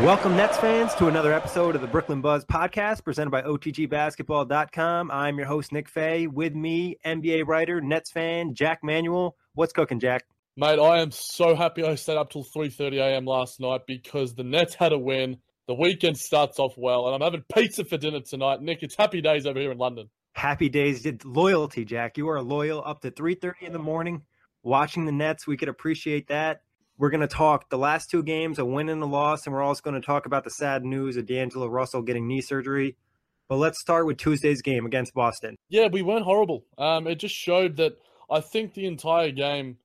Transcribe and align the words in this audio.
Welcome, 0.00 0.34
Nets 0.34 0.56
fans, 0.56 0.94
to 0.94 1.08
another 1.08 1.30
episode 1.30 1.74
of 1.74 1.82
the 1.82 1.86
Brooklyn 1.86 2.22
Buzz 2.22 2.46
podcast 2.46 3.04
presented 3.04 3.28
by 3.28 3.42
OTGBasketball.com. 3.42 5.10
I'm 5.10 5.36
your 5.36 5.46
host, 5.46 5.72
Nick 5.72 5.90
Fay. 5.90 6.26
With 6.26 6.54
me, 6.54 6.96
NBA 7.04 7.46
writer, 7.46 7.82
Nets 7.82 8.10
fan, 8.10 8.54
Jack 8.54 8.82
Manuel. 8.82 9.36
What's 9.52 9.74
cooking, 9.74 10.00
Jack? 10.00 10.24
Mate, 10.56 10.78
I 10.78 11.00
am 11.00 11.10
so 11.10 11.54
happy 11.54 11.84
I 11.84 11.96
stayed 11.96 12.16
up 12.16 12.30
till 12.30 12.44
3.30 12.44 12.96
a.m. 12.96 13.26
last 13.26 13.60
night 13.60 13.82
because 13.86 14.34
the 14.34 14.42
Nets 14.42 14.74
had 14.74 14.94
a 14.94 14.98
win. 14.98 15.36
The 15.68 15.74
weekend 15.74 16.16
starts 16.16 16.58
off 16.58 16.78
well, 16.78 17.04
and 17.04 17.14
I'm 17.14 17.20
having 17.20 17.44
pizza 17.52 17.84
for 17.84 17.98
dinner 17.98 18.20
tonight. 18.20 18.62
Nick, 18.62 18.82
it's 18.82 18.96
happy 18.96 19.20
days 19.20 19.44
over 19.44 19.60
here 19.60 19.70
in 19.70 19.76
London. 19.76 20.08
Happy 20.32 20.70
days. 20.70 21.06
Loyalty, 21.24 21.84
Jack. 21.84 22.16
You 22.16 22.30
are 22.30 22.40
loyal 22.40 22.82
up 22.86 23.02
to 23.02 23.10
3.30 23.10 23.52
in 23.60 23.72
the 23.74 23.78
morning 23.78 24.22
watching 24.62 25.04
the 25.04 25.12
Nets. 25.12 25.46
We 25.46 25.58
could 25.58 25.68
appreciate 25.68 26.28
that. 26.28 26.62
We're 27.00 27.08
going 27.08 27.22
to 27.22 27.26
talk 27.26 27.70
the 27.70 27.78
last 27.78 28.10
two 28.10 28.22
games, 28.22 28.58
a 28.58 28.64
win 28.66 28.90
and 28.90 29.02
a 29.02 29.06
loss, 29.06 29.46
and 29.46 29.54
we're 29.54 29.62
also 29.62 29.80
going 29.80 29.98
to 29.98 30.06
talk 30.06 30.26
about 30.26 30.44
the 30.44 30.50
sad 30.50 30.84
news 30.84 31.16
of 31.16 31.24
D'Angelo 31.24 31.66
Russell 31.66 32.02
getting 32.02 32.26
knee 32.26 32.42
surgery. 32.42 32.94
But 33.48 33.56
let's 33.56 33.80
start 33.80 34.04
with 34.04 34.18
Tuesday's 34.18 34.60
game 34.60 34.84
against 34.84 35.14
Boston. 35.14 35.56
Yeah, 35.70 35.86
we 35.86 36.02
weren't 36.02 36.26
horrible. 36.26 36.66
Um, 36.76 37.06
it 37.06 37.14
just 37.14 37.34
showed 37.34 37.78
that 37.78 37.94
I 38.30 38.42
think 38.42 38.74
the 38.74 38.84
entire 38.84 39.30
game, 39.30 39.78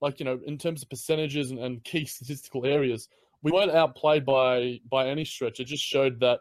like 0.00 0.18
you 0.18 0.24
know, 0.24 0.40
in 0.44 0.58
terms 0.58 0.82
of 0.82 0.90
percentages 0.90 1.52
and, 1.52 1.60
and 1.60 1.84
key 1.84 2.04
statistical 2.04 2.66
areas, 2.66 3.08
we 3.44 3.52
weren't 3.52 3.70
outplayed 3.70 4.26
by 4.26 4.80
by 4.90 5.06
any 5.06 5.24
stretch. 5.24 5.60
It 5.60 5.66
just 5.66 5.84
showed 5.84 6.18
that 6.18 6.40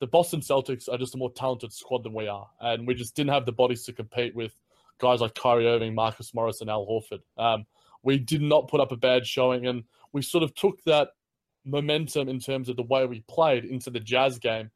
the 0.00 0.06
Boston 0.06 0.40
Celtics 0.40 0.88
are 0.90 0.96
just 0.96 1.14
a 1.14 1.18
more 1.18 1.30
talented 1.30 1.70
squad 1.70 2.02
than 2.02 2.14
we 2.14 2.28
are, 2.28 2.48
and 2.62 2.86
we 2.86 2.94
just 2.94 3.14
didn't 3.14 3.34
have 3.34 3.44
the 3.44 3.52
bodies 3.52 3.84
to 3.84 3.92
compete 3.92 4.34
with 4.34 4.54
guys 4.98 5.20
like 5.20 5.34
Kyrie 5.34 5.66
Irving, 5.66 5.94
Marcus 5.94 6.32
Morris, 6.32 6.62
and 6.62 6.70
Al 6.70 6.86
Horford. 6.86 7.20
Um, 7.36 7.66
we 8.06 8.18
did 8.18 8.40
not 8.40 8.68
put 8.68 8.80
up 8.80 8.92
a 8.92 8.96
bad 8.96 9.26
showing, 9.26 9.66
and 9.66 9.82
we 10.12 10.22
sort 10.22 10.44
of 10.44 10.54
took 10.54 10.82
that 10.84 11.08
momentum 11.64 12.28
in 12.28 12.38
terms 12.38 12.68
of 12.68 12.76
the 12.76 12.82
way 12.84 13.04
we 13.04 13.24
played 13.28 13.64
into 13.64 13.90
the 13.90 13.98
Jazz 13.98 14.38
game, 14.38 14.70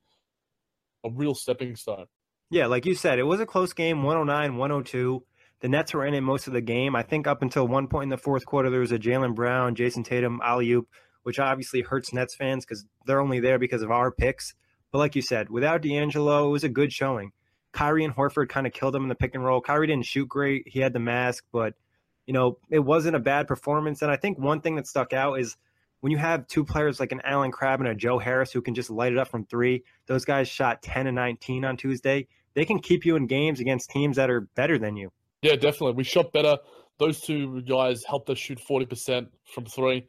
a 1.05 1.11
real 1.11 1.37
stepping 1.37 1.77
stone. 1.77 2.07
Yeah, 2.51 2.67
like 2.67 2.85
you 2.85 2.97
said, 2.97 3.21
it 3.21 3.23
was 3.23 3.39
a 3.39 3.47
close 3.47 3.73
game, 3.73 4.03
109, 4.03 4.57
102. 4.57 5.25
The 5.61 5.69
Nets 5.69 5.95
were 5.95 6.05
in 6.05 6.15
it 6.15 6.23
most 6.23 6.49
of 6.49 6.53
the 6.53 6.61
game. 6.61 6.97
I 6.97 7.05
think 7.05 7.29
up 7.29 7.41
until 7.41 7.69
one 7.69 7.87
point 7.87 8.05
in 8.05 8.09
the 8.09 8.19
fourth 8.19 8.45
quarter, 8.45 8.69
there 8.69 8.81
was 8.81 8.91
a 8.91 8.99
Jaylen 8.99 9.37
Brown, 9.37 9.77
Jayson 9.77 10.03
Tatum, 10.03 10.41
alley 10.43 10.73
oop, 10.73 10.89
which 11.23 11.39
obviously 11.39 11.83
hurts 11.83 12.13
Nets 12.13 12.35
fans 12.35 12.65
because 12.65 12.85
they're 13.07 13.21
only 13.21 13.39
there 13.39 13.61
because 13.61 13.83
of 13.83 13.93
our 13.93 14.11
picks. 14.11 14.55
But 14.91 14.99
like 14.99 15.15
you 15.15 15.23
said, 15.23 15.51
without 15.51 15.83
D'Angelo, 15.83 16.49
it 16.49 16.51
was 16.51 16.65
a 16.65 16.69
good 16.69 16.93
showing. 16.93 17.31
Kyrie 17.73 18.05
and 18.05 18.17
Horford 18.17 18.49
kind 18.49 18.67
of 18.67 18.73
killed 18.73 18.97
him 18.97 19.05
in 19.05 19.09
the 19.09 19.15
pick 19.15 19.37
and 19.37 19.45
roll. 19.45 19.61
Kyrie 19.61 19.87
didn't 19.87 20.07
shoot 20.07 20.29
great. 20.29 20.65
He 20.67 20.81
had 20.81 20.93
the 20.93 20.99
mask, 20.99 21.45
but– 21.53 21.75
you 22.31 22.35
know, 22.35 22.59
it 22.71 22.79
wasn't 22.79 23.17
a 23.17 23.19
bad 23.19 23.49
performance. 23.49 24.03
And 24.03 24.11
I 24.13 24.15
think 24.15 24.39
one 24.39 24.61
thing 24.61 24.77
that 24.77 24.87
stuck 24.87 25.13
out 25.13 25.41
is 25.41 25.57
when 25.99 26.13
you 26.13 26.19
have 26.19 26.47
two 26.47 26.65
players 26.65 27.01
like 27.01 27.11
an 27.11 27.21
Allen 27.25 27.51
Crabbe 27.51 27.81
and 27.81 27.89
a 27.89 27.95
Joe 27.97 28.21
Harris 28.21 28.53
who 28.53 28.63
can 28.63 28.73
just 28.73 28.89
light 28.89 29.11
it 29.11 29.19
up 29.19 29.27
from 29.27 29.47
three, 29.47 29.83
those 30.07 30.25
guys 30.25 30.47
shot 30.47 30.81
10 30.81 31.09
and 31.09 31.17
19 31.17 31.65
on 31.65 31.77
Tuesday. 31.77 32.29
They 32.55 32.65
can 32.65 32.79
keep 32.79 33.05
you 33.05 33.17
in 33.17 33.27
games 33.27 33.59
against 33.59 33.91
teams 33.91 34.15
that 34.15 34.31
are 34.31 34.43
better 34.43 34.79
than 34.79 34.97
you. 34.97 35.11
Yeah, 35.43 35.57
definitely. 35.57 35.95
We 35.95 36.05
shot 36.05 36.33
better. 36.33 36.57
Those 37.01 37.21
two 37.21 37.63
guys 37.63 38.05
helped 38.05 38.31
us 38.31 38.39
shoot 38.39 38.61
40% 38.61 39.27
from 39.53 39.65
three 39.65 40.07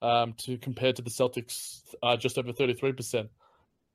um, 0.00 0.34
to 0.44 0.56
compared 0.58 0.94
to 0.94 1.02
the 1.02 1.10
Celtics 1.10 1.80
uh, 2.04 2.16
just 2.16 2.38
over 2.38 2.52
33%. 2.52 3.28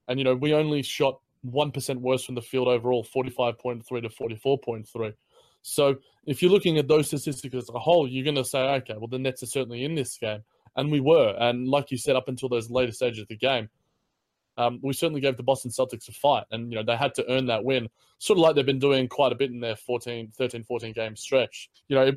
And, 0.09 0.19
you 0.19 0.25
know, 0.25 0.35
we 0.35 0.53
only 0.53 0.81
shot 0.81 1.21
1% 1.49 2.01
worse 2.01 2.25
from 2.25 2.35
the 2.35 2.41
field 2.41 2.67
overall, 2.67 3.05
45.3 3.05 3.85
to 3.85 4.09
44.3. 4.09 5.13
So 5.61 5.97
if 6.25 6.41
you're 6.41 6.51
looking 6.51 6.77
at 6.77 6.87
those 6.87 7.07
statistics 7.07 7.55
as 7.55 7.69
a 7.69 7.79
whole, 7.79 8.07
you're 8.07 8.23
going 8.23 8.35
to 8.35 8.45
say, 8.45 8.59
okay, 8.59 8.95
well, 8.97 9.07
the 9.07 9.19
Nets 9.19 9.43
are 9.43 9.47
certainly 9.47 9.83
in 9.83 9.95
this 9.95 10.17
game. 10.17 10.43
And 10.75 10.91
we 10.91 10.99
were. 10.99 11.35
And 11.39 11.67
like 11.67 11.91
you 11.91 11.97
said, 11.97 12.15
up 12.15 12.27
until 12.27 12.49
those 12.49 12.69
later 12.69 12.91
stages 12.91 13.19
of 13.19 13.27
the 13.27 13.35
game, 13.35 13.69
um, 14.57 14.79
we 14.83 14.93
certainly 14.93 15.21
gave 15.21 15.37
the 15.37 15.43
Boston 15.43 15.71
Celtics 15.71 16.07
a 16.09 16.11
fight. 16.11 16.43
And, 16.51 16.71
you 16.71 16.77
know, 16.77 16.83
they 16.83 16.95
had 16.95 17.13
to 17.15 17.31
earn 17.31 17.45
that 17.47 17.63
win, 17.63 17.89
sort 18.19 18.37
of 18.37 18.43
like 18.43 18.55
they've 18.55 18.65
been 18.65 18.79
doing 18.79 19.07
quite 19.07 19.31
a 19.31 19.35
bit 19.35 19.51
in 19.51 19.59
their 19.59 19.75
14, 19.75 20.31
13, 20.37 20.63
14 20.63 20.93
game 20.93 21.15
stretch. 21.15 21.69
You 21.87 21.95
know, 21.95 22.11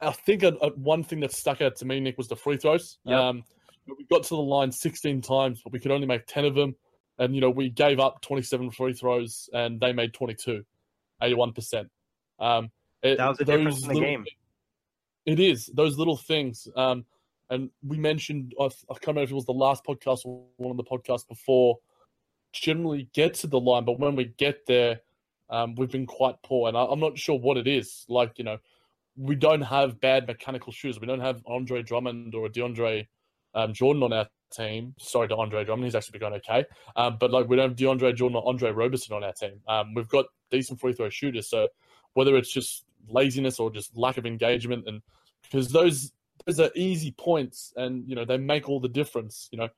I 0.00 0.10
think 0.10 0.42
a, 0.42 0.56
a, 0.60 0.70
one 0.70 1.04
thing 1.04 1.20
that 1.20 1.32
stuck 1.32 1.60
out 1.60 1.76
to 1.76 1.84
me, 1.84 2.00
Nick, 2.00 2.18
was 2.18 2.28
the 2.28 2.36
free 2.36 2.56
throws. 2.56 2.98
Yep. 3.04 3.18
Um, 3.18 3.44
we 3.86 4.04
got 4.10 4.22
to 4.24 4.30
the 4.30 4.36
line 4.36 4.72
16 4.72 5.20
times, 5.20 5.60
but 5.62 5.72
we 5.72 5.78
could 5.78 5.90
only 5.90 6.06
make 6.06 6.26
10 6.26 6.44
of 6.44 6.54
them. 6.54 6.74
And, 7.18 7.34
you 7.34 7.40
know, 7.40 7.50
we 7.50 7.68
gave 7.68 8.00
up 8.00 8.20
27 8.22 8.70
free 8.70 8.94
throws 8.94 9.48
and 9.52 9.78
they 9.78 9.92
made 9.92 10.14
22, 10.14 10.64
81%. 11.22 11.88
Um, 12.38 12.70
it, 13.02 13.18
that 13.18 13.28
was 13.28 13.38
the 13.38 13.44
difference 13.44 13.82
in 13.82 13.88
the 13.88 13.94
little, 13.94 14.08
game. 14.08 14.24
It 15.26 15.40
is 15.40 15.66
those 15.74 15.98
little 15.98 16.16
things. 16.16 16.68
Um, 16.76 17.04
and 17.50 17.70
we 17.86 17.98
mentioned, 17.98 18.54
I, 18.58 18.64
I 18.64 18.94
can't 18.94 19.08
remember 19.08 19.24
if 19.24 19.30
it 19.30 19.34
was 19.34 19.44
the 19.44 19.52
last 19.52 19.84
podcast 19.84 20.24
or 20.24 20.44
one 20.56 20.70
of 20.70 20.76
the 20.76 20.84
podcasts 20.84 21.28
before. 21.28 21.78
Generally 22.52 23.08
get 23.14 23.34
to 23.34 23.46
the 23.46 23.60
line, 23.60 23.84
but 23.84 23.98
when 23.98 24.14
we 24.14 24.26
get 24.36 24.66
there, 24.66 25.00
um, 25.48 25.74
we've 25.74 25.90
been 25.90 26.06
quite 26.06 26.36
poor, 26.42 26.68
and 26.68 26.76
I, 26.76 26.84
am 26.84 27.00
not 27.00 27.18
sure 27.18 27.38
what 27.38 27.56
it 27.56 27.66
is. 27.66 28.04
Like 28.08 28.38
you 28.38 28.44
know, 28.44 28.58
we 29.16 29.34
don't 29.34 29.62
have 29.62 30.00
bad 30.00 30.26
mechanical 30.26 30.72
shoes. 30.72 31.00
We 31.00 31.06
don't 31.06 31.20
have 31.20 31.42
Andre 31.46 31.82
Drummond 31.82 32.34
or 32.34 32.48
DeAndre 32.48 33.06
um, 33.54 33.72
Jordan 33.72 34.02
on 34.02 34.12
our 34.12 34.26
team. 34.52 34.94
Sorry 34.98 35.28
to 35.28 35.36
Andre 35.36 35.64
Drummond, 35.64 35.84
he's 35.84 35.94
actually 35.94 36.18
going 36.18 36.34
okay. 36.34 36.64
Um, 36.96 37.16
but 37.18 37.30
like 37.30 37.48
we 37.48 37.56
don't 37.56 37.70
have 37.70 37.76
DeAndre 37.76 38.14
Jordan 38.14 38.36
or 38.36 38.48
Andre 38.48 38.70
Roberson 38.70 39.14
on 39.14 39.24
our 39.24 39.32
team. 39.32 39.60
Um, 39.68 39.94
we've 39.94 40.08
got 40.08 40.26
decent 40.50 40.80
free 40.80 40.92
throw 40.92 41.10
shooters, 41.10 41.48
so 41.48 41.68
whether 42.14 42.36
it's 42.36 42.52
just 42.52 42.84
laziness 43.08 43.58
or 43.58 43.70
just 43.70 43.96
lack 43.96 44.16
of 44.16 44.26
engagement 44.26 44.84
and 44.86 45.02
because 45.42 45.70
those 45.70 46.12
those 46.46 46.60
are 46.60 46.70
easy 46.74 47.12
points 47.12 47.72
and 47.76 48.08
you 48.08 48.14
know 48.14 48.24
they 48.24 48.36
make 48.36 48.68
all 48.68 48.80
the 48.80 48.88
difference 48.88 49.48
you 49.52 49.58
know 49.58 49.68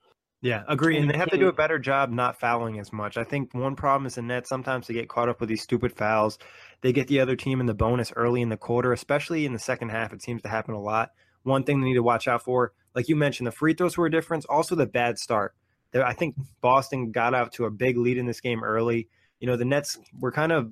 yeah 0.41 0.63
agree 0.67 0.97
and 0.97 1.09
they 1.09 1.17
have 1.17 1.29
to 1.29 1.37
do 1.37 1.47
a 1.47 1.53
better 1.53 1.79
job 1.79 2.11
not 2.11 2.39
fouling 2.39 2.79
as 2.79 2.91
much 2.91 3.17
i 3.17 3.23
think 3.23 3.53
one 3.53 3.75
problem 3.75 4.05
is 4.05 4.15
the 4.15 4.21
net 4.21 4.47
sometimes 4.47 4.87
they 4.87 4.93
get 4.93 5.09
caught 5.09 5.29
up 5.29 5.39
with 5.39 5.49
these 5.49 5.61
stupid 5.61 5.91
fouls 5.95 6.37
they 6.81 6.93
get 6.93 7.07
the 7.07 7.19
other 7.19 7.35
team 7.35 7.59
in 7.59 7.65
the 7.65 7.73
bonus 7.73 8.11
early 8.15 8.41
in 8.41 8.49
the 8.49 8.57
quarter 8.57 8.93
especially 8.93 9.45
in 9.45 9.53
the 9.53 9.59
second 9.59 9.89
half 9.89 10.13
it 10.13 10.21
seems 10.21 10.41
to 10.41 10.49
happen 10.49 10.73
a 10.73 10.79
lot 10.79 11.09
one 11.45 11.63
thing 11.63 11.79
they 11.79 11.87
need 11.87 11.93
to 11.93 12.03
watch 12.03 12.27
out 12.27 12.43
for. 12.43 12.73
Like 12.93 13.07
you 13.07 13.15
mentioned, 13.15 13.47
the 13.47 13.51
free 13.51 13.73
throws 13.73 13.97
were 13.97 14.07
a 14.07 14.11
difference. 14.11 14.45
Also, 14.45 14.75
the 14.75 14.85
bad 14.85 15.17
start. 15.17 15.53
I 15.93 16.13
think 16.13 16.35
Boston 16.59 17.11
got 17.11 17.33
out 17.33 17.53
to 17.53 17.65
a 17.65 17.71
big 17.71 17.97
lead 17.97 18.17
in 18.17 18.25
this 18.25 18.41
game 18.41 18.63
early. 18.63 19.07
You 19.39 19.47
know, 19.47 19.55
the 19.55 19.65
Nets 19.65 19.97
were 20.19 20.31
kind 20.31 20.51
of 20.51 20.71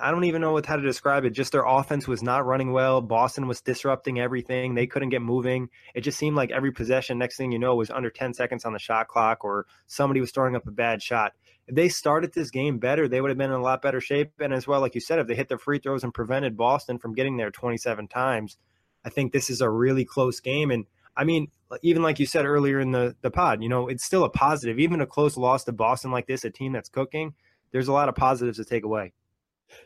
I 0.00 0.10
don't 0.10 0.24
even 0.24 0.40
know 0.40 0.60
how 0.64 0.76
to 0.76 0.82
describe 0.82 1.24
it. 1.24 1.30
Just 1.30 1.52
their 1.52 1.64
offense 1.64 2.08
was 2.08 2.22
not 2.22 2.46
running 2.46 2.72
well. 2.72 3.00
Boston 3.00 3.46
was 3.46 3.60
disrupting 3.60 4.18
everything. 4.20 4.74
They 4.74 4.86
couldn't 4.86 5.10
get 5.10 5.22
moving. 5.22 5.68
It 5.94 6.02
just 6.02 6.18
seemed 6.18 6.36
like 6.36 6.50
every 6.50 6.72
possession, 6.72 7.18
next 7.18 7.36
thing 7.36 7.52
you 7.52 7.58
know, 7.58 7.74
was 7.74 7.90
under 7.90 8.10
10 8.10 8.34
seconds 8.34 8.64
on 8.64 8.72
the 8.72 8.78
shot 8.78 9.08
clock 9.08 9.44
or 9.44 9.66
somebody 9.86 10.20
was 10.20 10.30
throwing 10.30 10.56
up 10.56 10.66
a 10.66 10.70
bad 10.70 11.02
shot. 11.02 11.32
If 11.66 11.74
they 11.74 11.88
started 11.88 12.32
this 12.32 12.50
game 12.50 12.78
better, 12.78 13.08
they 13.08 13.20
would 13.20 13.30
have 13.30 13.38
been 13.38 13.50
in 13.50 13.56
a 13.56 13.62
lot 13.62 13.82
better 13.82 14.00
shape. 14.00 14.32
And 14.40 14.52
as 14.52 14.66
well, 14.66 14.80
like 14.80 14.94
you 14.94 15.00
said, 15.00 15.18
if 15.18 15.26
they 15.26 15.34
hit 15.34 15.48
their 15.48 15.58
free 15.58 15.78
throws 15.78 16.04
and 16.04 16.14
prevented 16.14 16.56
Boston 16.56 16.98
from 16.98 17.14
getting 17.14 17.36
there 17.36 17.50
27 17.50 18.08
times, 18.08 18.56
I 19.04 19.10
think 19.10 19.32
this 19.32 19.50
is 19.50 19.60
a 19.60 19.70
really 19.70 20.04
close 20.04 20.40
game. 20.40 20.70
And 20.70 20.86
I 21.16 21.24
mean, 21.24 21.48
even 21.82 22.02
like 22.02 22.18
you 22.18 22.26
said 22.26 22.46
earlier 22.46 22.80
in 22.80 22.92
the, 22.92 23.16
the 23.20 23.30
pod, 23.30 23.62
you 23.62 23.68
know, 23.68 23.88
it's 23.88 24.04
still 24.04 24.24
a 24.24 24.30
positive. 24.30 24.78
Even 24.78 25.00
a 25.00 25.06
close 25.06 25.36
loss 25.36 25.64
to 25.64 25.72
Boston 25.72 26.10
like 26.10 26.26
this, 26.26 26.44
a 26.44 26.50
team 26.50 26.72
that's 26.72 26.88
cooking, 26.88 27.34
there's 27.72 27.88
a 27.88 27.92
lot 27.92 28.08
of 28.08 28.14
positives 28.14 28.58
to 28.58 28.64
take 28.64 28.84
away. 28.84 29.12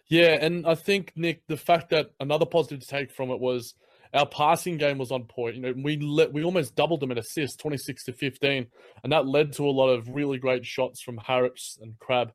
Yeah, 0.08 0.38
and 0.40 0.66
I 0.66 0.74
think 0.74 1.12
Nick, 1.16 1.42
the 1.48 1.56
fact 1.56 1.90
that 1.90 2.10
another 2.20 2.46
positive 2.46 2.80
to 2.80 2.86
take 2.86 3.10
from 3.10 3.30
it 3.30 3.40
was 3.40 3.74
our 4.14 4.26
passing 4.26 4.78
game 4.78 4.98
was 4.98 5.10
on 5.10 5.24
point. 5.24 5.56
You 5.56 5.62
know, 5.62 5.74
we 5.76 5.98
let 5.98 6.32
we 6.32 6.44
almost 6.44 6.76
doubled 6.76 7.00
them 7.00 7.10
in 7.10 7.18
assists, 7.18 7.56
twenty 7.56 7.76
six 7.76 8.04
to 8.04 8.12
fifteen, 8.12 8.66
and 9.02 9.12
that 9.12 9.26
led 9.26 9.52
to 9.54 9.68
a 9.68 9.70
lot 9.70 9.88
of 9.88 10.08
really 10.08 10.38
great 10.38 10.64
shots 10.64 11.02
from 11.02 11.18
Harris 11.18 11.78
and 11.80 11.98
Crabbe. 11.98 12.32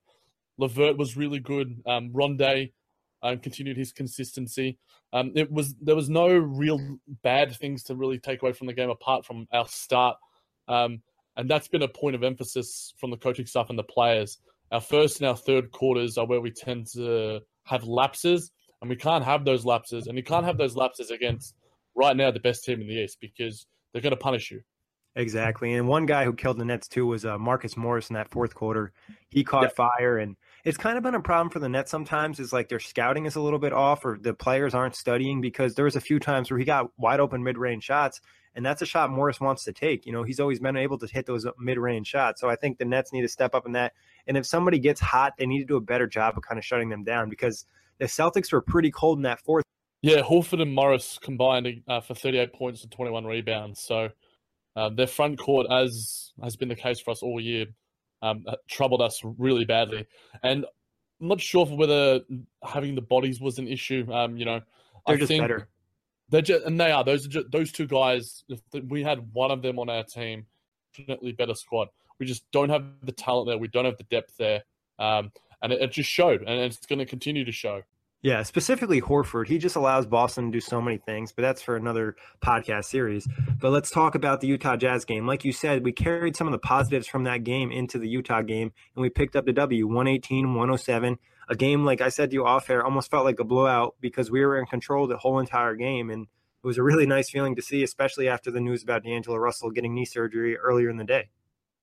LeVert 0.57 0.97
was 0.97 1.17
really 1.17 1.39
good. 1.39 1.81
Um, 1.87 2.11
Rondae 2.11 2.71
um, 3.23 3.39
continued 3.39 3.77
his 3.77 3.91
consistency. 3.91 4.77
Um, 5.13 5.31
it 5.35 5.51
was 5.51 5.75
there 5.81 5.95
was 5.95 6.09
no 6.09 6.27
real 6.27 6.79
bad 7.23 7.55
things 7.55 7.83
to 7.83 7.95
really 7.95 8.19
take 8.19 8.41
away 8.41 8.53
from 8.53 8.67
the 8.67 8.73
game 8.73 8.89
apart 8.89 9.25
from 9.25 9.47
our 9.51 9.67
start, 9.67 10.17
um, 10.67 11.01
and 11.37 11.49
that's 11.49 11.67
been 11.67 11.83
a 11.83 11.87
point 11.87 12.15
of 12.15 12.23
emphasis 12.23 12.93
from 12.97 13.11
the 13.11 13.17
coaching 13.17 13.45
staff 13.45 13.69
and 13.69 13.79
the 13.79 13.83
players 13.83 14.37
our 14.71 14.81
first 14.81 15.19
and 15.19 15.27
our 15.27 15.35
third 15.35 15.71
quarters 15.71 16.17
are 16.17 16.25
where 16.25 16.41
we 16.41 16.51
tend 16.51 16.87
to 16.93 17.41
have 17.65 17.83
lapses, 17.83 18.51
and 18.81 18.89
we 18.89 18.95
can't 18.95 19.23
have 19.23 19.45
those 19.45 19.65
lapses, 19.65 20.07
and 20.07 20.17
you 20.17 20.23
can't 20.23 20.45
have 20.45 20.57
those 20.57 20.75
lapses 20.75 21.11
against 21.11 21.55
right 21.95 22.15
now 22.15 22.31
the 22.31 22.39
best 22.39 22.63
team 22.63 22.81
in 22.81 22.87
the 22.87 22.93
East 22.93 23.17
because 23.19 23.67
they're 23.91 24.01
going 24.01 24.11
to 24.11 24.17
punish 24.17 24.51
you. 24.51 24.61
Exactly, 25.15 25.73
and 25.73 25.87
one 25.87 26.05
guy 26.05 26.23
who 26.23 26.33
killed 26.33 26.57
the 26.57 26.65
Nets 26.65 26.87
too 26.87 27.05
was 27.05 27.25
uh, 27.25 27.37
Marcus 27.37 27.75
Morris 27.75 28.09
in 28.09 28.13
that 28.13 28.29
fourth 28.29 28.55
quarter. 28.55 28.93
He 29.29 29.43
caught 29.43 29.63
yep. 29.63 29.75
fire, 29.75 30.19
and 30.19 30.37
it's 30.63 30.77
kind 30.77 30.97
of 30.97 31.03
been 31.03 31.15
a 31.15 31.21
problem 31.21 31.49
for 31.49 31.59
the 31.59 31.69
Nets 31.69 31.91
sometimes. 31.91 32.39
Is 32.39 32.53
like 32.53 32.69
their 32.69 32.79
scouting 32.79 33.25
is 33.25 33.35
a 33.35 33.41
little 33.41 33.59
bit 33.59 33.73
off, 33.73 34.05
or 34.05 34.17
the 34.19 34.33
players 34.33 34.73
aren't 34.73 34.95
studying 34.95 35.41
because 35.41 35.75
there 35.75 35.85
was 35.85 35.95
a 35.95 36.01
few 36.01 36.19
times 36.19 36.49
where 36.49 36.59
he 36.59 36.65
got 36.65 36.91
wide 36.97 37.19
open 37.19 37.43
mid 37.43 37.57
range 37.57 37.83
shots, 37.83 38.21
and 38.55 38.65
that's 38.65 38.81
a 38.81 38.85
shot 38.85 39.09
Morris 39.09 39.39
wants 39.39 39.63
to 39.63 39.73
take. 39.73 40.05
You 40.05 40.11
know, 40.11 40.23
he's 40.23 40.39
always 40.39 40.59
been 40.59 40.77
able 40.77 40.97
to 40.99 41.07
hit 41.07 41.25
those 41.25 41.45
mid 41.59 41.77
range 41.77 42.07
shots. 42.07 42.41
So 42.41 42.49
I 42.49 42.55
think 42.55 42.77
the 42.77 42.85
Nets 42.85 43.13
need 43.13 43.21
to 43.21 43.27
step 43.27 43.55
up 43.55 43.65
in 43.65 43.71
that. 43.73 43.93
And 44.27 44.37
if 44.37 44.45
somebody 44.45 44.79
gets 44.79 44.99
hot, 44.99 45.33
they 45.37 45.45
need 45.45 45.59
to 45.59 45.65
do 45.65 45.77
a 45.77 45.81
better 45.81 46.07
job 46.07 46.37
of 46.37 46.43
kind 46.43 46.57
of 46.57 46.65
shutting 46.65 46.89
them 46.89 47.03
down 47.03 47.29
because 47.29 47.65
the 47.99 48.05
Celtics 48.05 48.51
were 48.51 48.61
pretty 48.61 48.91
cold 48.91 49.19
in 49.19 49.23
that 49.23 49.41
fourth. 49.41 49.63
Yeah, 50.01 50.21
Horford 50.21 50.61
and 50.61 50.73
Morris 50.73 51.19
combined 51.21 51.83
uh, 51.87 52.01
for 52.01 52.15
38 52.15 52.53
points 52.53 52.83
and 52.83 52.91
21 52.91 53.25
rebounds. 53.25 53.79
So 53.79 54.09
uh, 54.75 54.89
their 54.89 55.07
front 55.07 55.37
court, 55.37 55.67
as 55.69 56.33
has 56.43 56.55
been 56.55 56.69
the 56.69 56.75
case 56.75 56.99
for 56.99 57.11
us 57.11 57.21
all 57.21 57.39
year, 57.39 57.67
um, 58.21 58.45
troubled 58.67 59.01
us 59.01 59.21
really 59.23 59.65
badly. 59.65 60.07
And 60.43 60.65
I'm 61.19 61.27
not 61.27 61.41
sure 61.41 61.65
whether 61.65 62.21
having 62.63 62.95
the 62.95 63.01
bodies 63.01 63.39
was 63.39 63.59
an 63.59 63.67
issue. 63.67 64.07
Um, 64.11 64.37
you 64.37 64.45
know, 64.45 64.61
they're 65.05 65.15
I 65.15 65.19
just 65.19 65.27
think 65.27 65.43
better. 65.43 65.67
They're 66.29 66.41
just, 66.41 66.65
and 66.65 66.79
they 66.79 66.91
are 66.91 67.03
those 67.03 67.25
are 67.25 67.29
just, 67.29 67.51
those 67.51 67.71
two 67.71 67.87
guys. 67.87 68.43
If 68.49 68.61
we 68.87 69.03
had 69.03 69.33
one 69.33 69.51
of 69.51 69.61
them 69.61 69.79
on 69.79 69.89
our 69.89 70.03
team, 70.03 70.45
definitely 70.95 71.33
better 71.33 71.55
squad. 71.55 71.89
We 72.19 72.25
just 72.25 72.49
don't 72.51 72.69
have 72.69 72.85
the 73.03 73.11
talent 73.11 73.47
there. 73.47 73.57
We 73.57 73.67
don't 73.67 73.85
have 73.85 73.97
the 73.97 74.03
depth 74.05 74.37
there. 74.37 74.63
Um, 74.99 75.31
and 75.61 75.73
it, 75.73 75.81
it 75.81 75.91
just 75.91 76.09
showed, 76.09 76.41
and 76.41 76.59
it's 76.59 76.85
going 76.85 76.99
to 76.99 77.05
continue 77.05 77.45
to 77.45 77.51
show. 77.51 77.81
Yeah, 78.23 78.43
specifically 78.43 79.01
Horford. 79.01 79.47
He 79.47 79.57
just 79.57 79.75
allows 79.75 80.05
Boston 80.05 80.45
to 80.45 80.51
do 80.51 80.61
so 80.61 80.79
many 80.79 80.97
things, 80.97 81.31
but 81.31 81.41
that's 81.41 81.61
for 81.61 81.75
another 81.75 82.15
podcast 82.39 82.85
series. 82.85 83.27
But 83.59 83.71
let's 83.71 83.89
talk 83.89 84.13
about 84.13 84.41
the 84.41 84.47
Utah 84.47 84.75
Jazz 84.75 85.05
game. 85.05 85.25
Like 85.25 85.43
you 85.43 85.51
said, 85.51 85.83
we 85.83 85.91
carried 85.91 86.35
some 86.35 86.45
of 86.45 86.51
the 86.51 86.59
positives 86.59 87.07
from 87.07 87.23
that 87.23 87.43
game 87.43 87.71
into 87.71 87.97
the 87.97 88.07
Utah 88.07 88.43
game, 88.43 88.73
and 88.95 89.01
we 89.01 89.09
picked 89.09 89.35
up 89.35 89.45
the 89.45 89.53
W 89.53 89.87
118 89.87 90.53
107. 90.53 91.17
A 91.49 91.55
game, 91.55 91.83
like 91.83 91.99
I 91.99 92.09
said 92.09 92.29
to 92.29 92.35
you 92.35 92.45
off 92.45 92.69
air, 92.69 92.85
almost 92.85 93.09
felt 93.09 93.25
like 93.25 93.39
a 93.39 93.43
blowout 93.43 93.95
because 93.99 94.29
we 94.29 94.45
were 94.45 94.59
in 94.59 94.67
control 94.67 95.07
the 95.07 95.17
whole 95.17 95.39
entire 95.39 95.75
game. 95.75 96.11
And 96.11 96.27
it 96.63 96.67
was 96.67 96.77
a 96.77 96.83
really 96.83 97.07
nice 97.07 97.31
feeling 97.31 97.55
to 97.55 97.61
see, 97.61 97.81
especially 97.81 98.29
after 98.29 98.51
the 98.51 98.61
news 98.61 98.83
about 98.83 99.03
D'Angelo 99.03 99.37
Russell 99.37 99.71
getting 99.71 99.95
knee 99.95 100.05
surgery 100.05 100.55
earlier 100.57 100.89
in 100.91 100.97
the 100.97 101.03
day. 101.03 101.29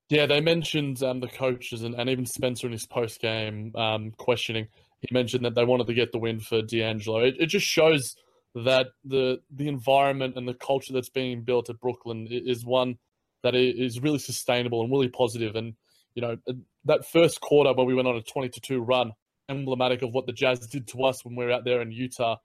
Yeah, 0.07 0.25
they 0.25 0.41
mentioned 0.41 1.03
um, 1.03 1.19
the 1.19 1.27
coaches 1.27 1.83
and, 1.83 1.93
and 1.93 2.09
even 2.09 2.25
Spencer 2.25 2.65
in 2.65 2.73
his 2.73 2.87
post 2.87 3.19
game 3.19 3.73
um, 3.75 4.11
questioning. 4.17 4.69
He 5.01 5.13
mentioned 5.13 5.45
that 5.45 5.55
they 5.55 5.65
wanted 5.65 5.87
to 5.87 5.93
get 5.93 6.11
the 6.11 6.19
win 6.19 6.39
for 6.39 6.61
D'Angelo. 6.61 7.19
It, 7.19 7.35
it 7.39 7.45
just 7.47 7.65
shows 7.65 8.15
that 8.55 8.87
the 9.05 9.39
the 9.53 9.67
environment 9.67 10.35
and 10.35 10.47
the 10.47 10.53
culture 10.53 10.93
that's 10.93 11.09
being 11.09 11.43
built 11.43 11.69
at 11.69 11.79
Brooklyn 11.79 12.27
is 12.29 12.65
one 12.65 12.97
that 13.43 13.55
is 13.55 14.01
really 14.01 14.19
sustainable 14.19 14.81
and 14.81 14.91
really 14.91 15.07
positive. 15.07 15.55
And 15.55 15.75
you 16.15 16.21
know 16.21 16.37
uh, 16.47 16.53
that 16.85 17.05
first 17.05 17.39
quarter 17.41 17.71
where 17.73 17.85
we 17.85 17.95
went 17.95 18.07
on 18.07 18.15
a 18.15 18.21
twenty 18.21 18.49
to 18.49 18.59
two 18.59 18.81
run, 18.81 19.13
emblematic 19.47 20.01
of 20.01 20.13
what 20.13 20.25
the 20.25 20.33
Jazz 20.33 20.59
did 20.59 20.87
to 20.89 21.03
us 21.03 21.23
when 21.23 21.35
we 21.35 21.45
were 21.45 21.51
out 21.51 21.63
there 21.63 21.81
in 21.81 21.91
Utah. 21.91 22.37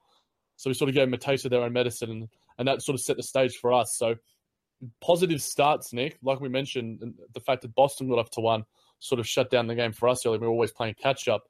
So 0.57 0.71
we 0.71 0.75
sort 0.75 0.89
of 0.89 0.95
gave 0.95 1.07
them 1.07 1.15
a 1.15 1.19
taste 1.19 1.45
of 1.45 1.51
their 1.51 1.63
own 1.63 1.73
medicine, 1.73 2.11
and, 2.11 2.29
and 2.59 2.69
that 2.69 2.83
sort 2.83 2.95
of 2.95 3.01
set 3.01 3.17
the 3.17 3.25
stage 3.25 3.57
for 3.57 3.73
us. 3.73 3.97
So 3.97 4.15
positive 5.01 5.43
starts, 5.43 5.93
Nick. 5.93 6.19
Like 6.23 6.41
we 6.41 6.49
mentioned, 6.49 7.15
the 7.33 7.41
fact 7.41 7.63
that 7.63 7.75
Boston 7.75 8.09
got 8.09 8.19
off 8.19 8.31
to 8.33 8.41
one 8.41 8.65
sort 9.01 9.19
of 9.19 9.27
shut 9.27 9.51
down 9.51 9.67
the 9.67 9.75
game 9.75 9.93
for 9.93 10.09
us 10.09 10.25
early. 10.25 10.39
We 10.39 10.47
were 10.47 10.53
always 10.53 10.73
playing 10.73 10.95
catch 10.95 11.29
up. 11.29 11.45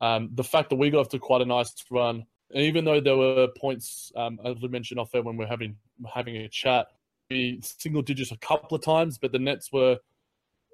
Um, 0.00 0.30
the 0.34 0.44
fact 0.44 0.70
that 0.70 0.76
we 0.76 0.90
got 0.90 1.00
off 1.00 1.08
to 1.10 1.18
quite 1.18 1.42
a 1.42 1.46
nice 1.46 1.74
run, 1.90 2.24
even 2.52 2.84
though 2.84 3.00
there 3.00 3.16
were 3.16 3.48
points, 3.58 4.12
um, 4.16 4.38
as 4.44 4.56
we 4.60 4.68
mentioned 4.68 4.98
off 4.98 5.12
there 5.12 5.22
when 5.22 5.36
we 5.36 5.44
are 5.44 5.48
having 5.48 5.76
having 6.12 6.36
a 6.36 6.48
chat, 6.48 6.88
we 7.30 7.60
single 7.62 8.02
digits 8.02 8.32
a 8.32 8.38
couple 8.38 8.76
of 8.76 8.82
times, 8.82 9.18
but 9.18 9.32
the 9.32 9.38
Nets 9.38 9.70
were 9.72 9.98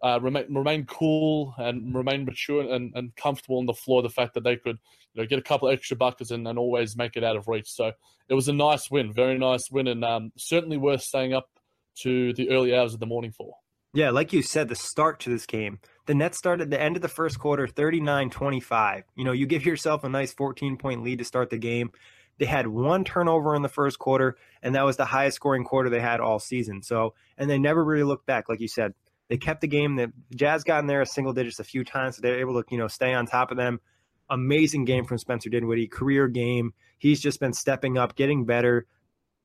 uh, 0.02 0.20
remain 0.20 0.52
remain 0.54 0.84
cool 0.84 1.54
and 1.58 1.94
remain 1.94 2.24
mature 2.24 2.62
and, 2.72 2.92
and 2.94 3.16
comfortable 3.16 3.58
on 3.58 3.66
the 3.66 3.74
floor. 3.74 4.02
The 4.02 4.08
fact 4.08 4.34
that 4.34 4.44
they 4.44 4.56
could 4.56 4.78
you 5.14 5.22
know 5.22 5.26
get 5.26 5.38
a 5.38 5.42
couple 5.42 5.68
extra 5.68 5.96
buckets 5.96 6.30
and, 6.30 6.46
and 6.46 6.58
always 6.58 6.96
make 6.96 7.16
it 7.16 7.24
out 7.24 7.36
of 7.36 7.48
reach. 7.48 7.70
So 7.70 7.92
it 8.28 8.34
was 8.34 8.48
a 8.48 8.52
nice 8.52 8.90
win, 8.90 9.12
very 9.12 9.38
nice 9.38 9.70
win, 9.70 9.88
and 9.88 10.04
um, 10.04 10.32
certainly 10.36 10.76
worth 10.76 11.02
staying 11.02 11.34
up 11.34 11.48
to 11.96 12.32
the 12.34 12.50
early 12.50 12.76
hours 12.76 12.94
of 12.94 13.00
the 13.00 13.06
morning 13.06 13.32
for. 13.32 13.54
Yeah, 13.96 14.10
like 14.10 14.34
you 14.34 14.42
said, 14.42 14.68
the 14.68 14.74
start 14.74 15.20
to 15.20 15.30
this 15.30 15.46
game, 15.46 15.78
the 16.04 16.14
Nets 16.14 16.36
started 16.36 16.68
the 16.68 16.78
end 16.78 16.96
of 16.96 17.02
the 17.02 17.08
first 17.08 17.38
quarter 17.38 17.66
39 17.66 18.28
25. 18.28 19.04
You 19.14 19.24
know, 19.24 19.32
you 19.32 19.46
give 19.46 19.64
yourself 19.64 20.04
a 20.04 20.08
nice 20.10 20.34
14 20.34 20.76
point 20.76 21.02
lead 21.02 21.16
to 21.20 21.24
start 21.24 21.48
the 21.48 21.56
game. 21.56 21.92
They 22.36 22.44
had 22.44 22.66
one 22.66 23.04
turnover 23.04 23.54
in 23.54 23.62
the 23.62 23.70
first 23.70 23.98
quarter, 23.98 24.36
and 24.62 24.74
that 24.74 24.84
was 24.84 24.98
the 24.98 25.06
highest 25.06 25.36
scoring 25.36 25.64
quarter 25.64 25.88
they 25.88 26.02
had 26.02 26.20
all 26.20 26.38
season. 26.38 26.82
So, 26.82 27.14
and 27.38 27.48
they 27.48 27.58
never 27.58 27.82
really 27.82 28.02
looked 28.02 28.26
back, 28.26 28.50
like 28.50 28.60
you 28.60 28.68
said. 28.68 28.92
They 29.30 29.38
kept 29.38 29.62
the 29.62 29.66
game. 29.66 29.96
The 29.96 30.12
Jazz 30.34 30.62
got 30.62 30.80
in 30.80 30.88
there 30.88 31.00
a 31.00 31.06
single 31.06 31.32
digits 31.32 31.58
a 31.58 31.64
few 31.64 31.82
times, 31.82 32.16
so 32.16 32.20
they 32.20 32.32
were 32.32 32.40
able 32.40 32.62
to, 32.62 32.68
you 32.70 32.76
know, 32.76 32.88
stay 32.88 33.14
on 33.14 33.24
top 33.24 33.50
of 33.50 33.56
them. 33.56 33.80
Amazing 34.28 34.84
game 34.84 35.06
from 35.06 35.16
Spencer 35.16 35.48
Dinwiddie, 35.48 35.88
career 35.88 36.28
game. 36.28 36.74
He's 36.98 37.18
just 37.18 37.40
been 37.40 37.54
stepping 37.54 37.96
up, 37.96 38.14
getting 38.14 38.44
better. 38.44 38.84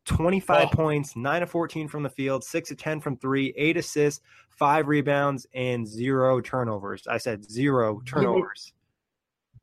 25 0.06 0.68
oh. 0.68 0.76
points, 0.76 1.16
9 1.16 1.44
of 1.44 1.50
14 1.50 1.88
from 1.88 2.04
the 2.04 2.10
field, 2.10 2.44
6 2.44 2.72
of 2.72 2.78
10 2.78 3.02
from 3.02 3.18
3, 3.18 3.54
8 3.56 3.78
assists, 3.78 4.22
5 4.50 4.88
rebounds 4.88 5.48
and 5.54 5.88
0 5.88 6.42
turnovers. 6.42 7.08
I 7.08 7.18
said 7.18 7.50
0 7.50 8.02
turnovers. 8.06 8.74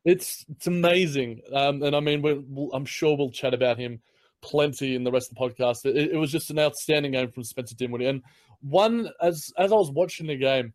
It's 0.05 0.45
it's 0.49 0.67
amazing. 0.67 1.41
Um, 1.53 1.83
and 1.83 1.95
I 1.95 1.99
mean 1.99 2.21
we'll, 2.21 2.71
I'm 2.73 2.85
sure 2.85 3.17
we'll 3.17 3.31
chat 3.31 3.53
about 3.53 3.77
him 3.77 4.01
plenty 4.41 4.95
in 4.95 5.03
the 5.03 5.11
rest 5.11 5.29
of 5.29 5.37
the 5.37 5.41
podcast. 5.41 5.85
It, 5.85 6.11
it 6.13 6.17
was 6.17 6.31
just 6.31 6.49
an 6.51 6.59
outstanding 6.59 7.11
game 7.11 7.31
from 7.31 7.43
Spencer 7.43 7.75
Dinwiddie. 7.75 8.05
And 8.05 8.23
one 8.61 9.09
as 9.21 9.51
as 9.57 9.71
I 9.71 9.75
was 9.75 9.91
watching 9.91 10.27
the 10.27 10.37
game, 10.37 10.73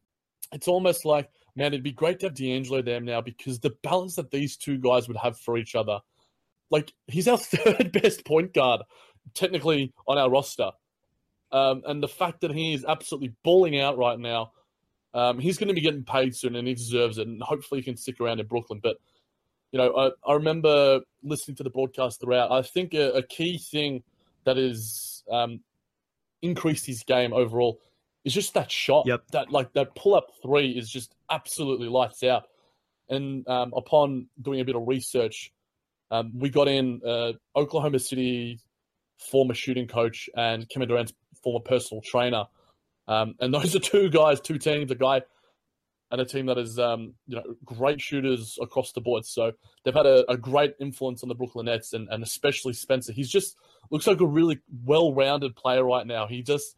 it's 0.53 0.69
almost 0.69 1.05
like 1.05 1.31
man, 1.57 1.69
it'd 1.69 1.83
be 1.83 1.93
great 1.93 2.19
to 2.21 2.27
have 2.27 2.35
D'Angelo 2.35 2.83
there 2.83 3.01
now 3.01 3.21
because 3.21 3.61
the 3.61 3.75
balance 3.83 4.17
that 4.17 4.31
these 4.31 4.57
two 4.57 4.77
guys 4.77 5.09
would 5.09 5.17
have 5.17 5.39
for 5.39 5.57
each 5.57 5.75
other. 5.75 6.01
Like 6.71 6.93
he's 7.07 7.29
our 7.29 7.39
third 7.39 7.93
best 7.93 8.25
point 8.25 8.53
guard 8.53 8.83
technically 9.33 9.93
on 10.07 10.19
our 10.19 10.31
roster. 10.31 10.71
Um, 11.53 11.83
and 11.87 12.03
the 12.03 12.09
fact 12.09 12.41
that 12.41 12.51
he 12.51 12.75
is 12.75 12.85
absolutely 12.85 13.33
balling 13.45 13.81
out 13.81 13.97
right 13.97 14.19
now, 14.19 14.53
um, 15.15 15.39
he's 15.39 15.57
going 15.57 15.69
to 15.69 15.75
be 15.75 15.81
getting 15.81 16.03
paid 16.03 16.35
soon 16.35 16.57
and 16.57 16.67
he 16.67 16.75
deserves 16.75 17.19
it. 17.19 17.29
And 17.29 17.41
hopefully 17.41 17.81
he 17.81 17.85
can 17.85 17.97
stick 17.97 18.21
around 18.21 18.41
in 18.41 18.47
Brooklyn. 18.47 18.81
But, 18.83 18.97
you 19.71 19.79
know, 19.79 19.95
I, 19.97 20.11
I 20.29 20.35
remember 20.35 21.01
listening 21.23 21.57
to 21.57 21.63
the 21.63 21.71
broadcast 21.71 22.21
throughout. 22.21 22.51
I 22.51 22.63
think 22.63 22.93
a, 22.95 23.13
a 23.13 23.23
key 23.23 23.59
thing 23.59 24.03
that 24.45 24.57
has 24.57 25.23
um, 25.31 25.61
increased 26.43 26.87
his 26.87 27.05
game 27.05 27.33
overall 27.33 27.79
is 28.25 28.35
just 28.35 28.55
that 28.55 28.73
shot. 28.73 29.07
Yep. 29.07 29.23
That, 29.31 29.51
like, 29.51 29.73
that 29.75 29.95
pull 29.95 30.15
up 30.17 30.33
three 30.43 30.73
is 30.73 30.91
just 30.91 31.15
absolutely 31.31 31.89
lights 31.89 32.25
out. 32.25 32.45
And 33.09 33.47
um, 33.49 33.73
upon 33.77 34.27
doing 34.43 34.61
a 34.61 34.65
bit 34.65 34.75
of 34.75 34.89
research, 34.89 35.53
um, 36.11 36.33
we 36.35 36.49
got 36.49 36.69
in 36.69 37.01
uh, 37.07 37.33
Oklahoma 37.55 37.99
City 37.99 38.59
former 39.31 39.55
shooting 39.55 39.87
coach 39.87 40.29
and 40.37 40.69
Kevin 40.69 40.89
Durant's 40.89 41.13
former 41.43 41.61
personal 41.61 42.03
trainer. 42.03 42.45
Um, 43.07 43.35
and 43.41 43.53
those 43.53 43.77
are 43.77 43.81
two 43.81 44.09
guys, 44.09 44.41
two 44.41 44.59
teams, 44.59 44.91
a 44.91 44.95
guy 44.95 45.23
and 46.11 46.21
a 46.21 46.25
team 46.25 46.47
that 46.47 46.59
is, 46.59 46.79
um, 46.79 47.15
you 47.27 47.37
know, 47.37 47.43
great 47.65 48.01
shooters 48.01 48.57
across 48.61 48.93
the 48.93 49.01
board. 49.01 49.27
So 49.27 49.53
they've 49.85 49.95
had 49.95 50.07
a, 50.07 50.31
a 50.31 50.37
great 50.37 50.75
influence 50.81 51.23
on 51.23 51.29
the 51.29 51.35
Brooklyn 51.35 51.67
Nets 51.67 51.93
and, 51.93 52.09
and 52.11 52.23
especially 52.23 52.73
Spencer. 52.73 53.13
He's 53.13 53.31
just 53.31 53.57
looks 53.91 54.07
like 54.07 54.21
a 54.21 54.27
really 54.27 54.61
well-rounded 54.85 55.57
player 55.57 55.85
right 55.85 56.07
now. 56.07 56.27
He 56.27 56.43
just 56.43 56.77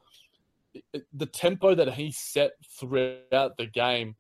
the 1.13 1.27
tempo 1.27 1.75
that 1.75 1.95
he 1.95 2.11
set 2.13 2.53
throughout 2.79 3.57
the 3.57 3.67
game, 3.67 4.17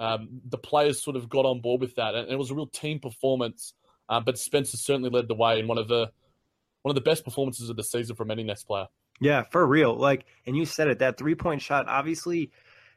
um, 0.00 0.40
the 0.48 0.58
players 0.58 1.02
sort 1.02 1.16
of 1.16 1.28
got 1.28 1.44
on 1.44 1.60
board 1.60 1.80
with 1.80 1.94
that, 1.96 2.14
and 2.14 2.30
it 2.30 2.36
was 2.36 2.50
a 2.50 2.54
real 2.54 2.66
team 2.66 2.98
performance. 2.98 3.74
Um, 4.08 4.24
but 4.24 4.38
Spencer 4.38 4.76
certainly 4.76 5.10
led 5.10 5.28
the 5.28 5.34
way 5.34 5.58
in 5.58 5.68
one 5.68 5.78
of 5.78 5.88
the 5.88 6.10
one 6.82 6.90
of 6.90 6.94
the 6.94 7.08
best 7.08 7.24
performances 7.24 7.68
of 7.68 7.76
the 7.76 7.84
season 7.84 8.16
from 8.16 8.30
any 8.30 8.42
Nets 8.42 8.64
player. 8.64 8.86
Yeah, 9.20 9.44
for 9.50 9.66
real. 9.66 9.94
Like, 9.94 10.24
and 10.46 10.56
you 10.56 10.64
said 10.64 10.88
it, 10.88 10.98
that 10.98 11.16
three 11.16 11.34
point 11.34 11.62
shot, 11.62 11.88
obviously 11.88 12.50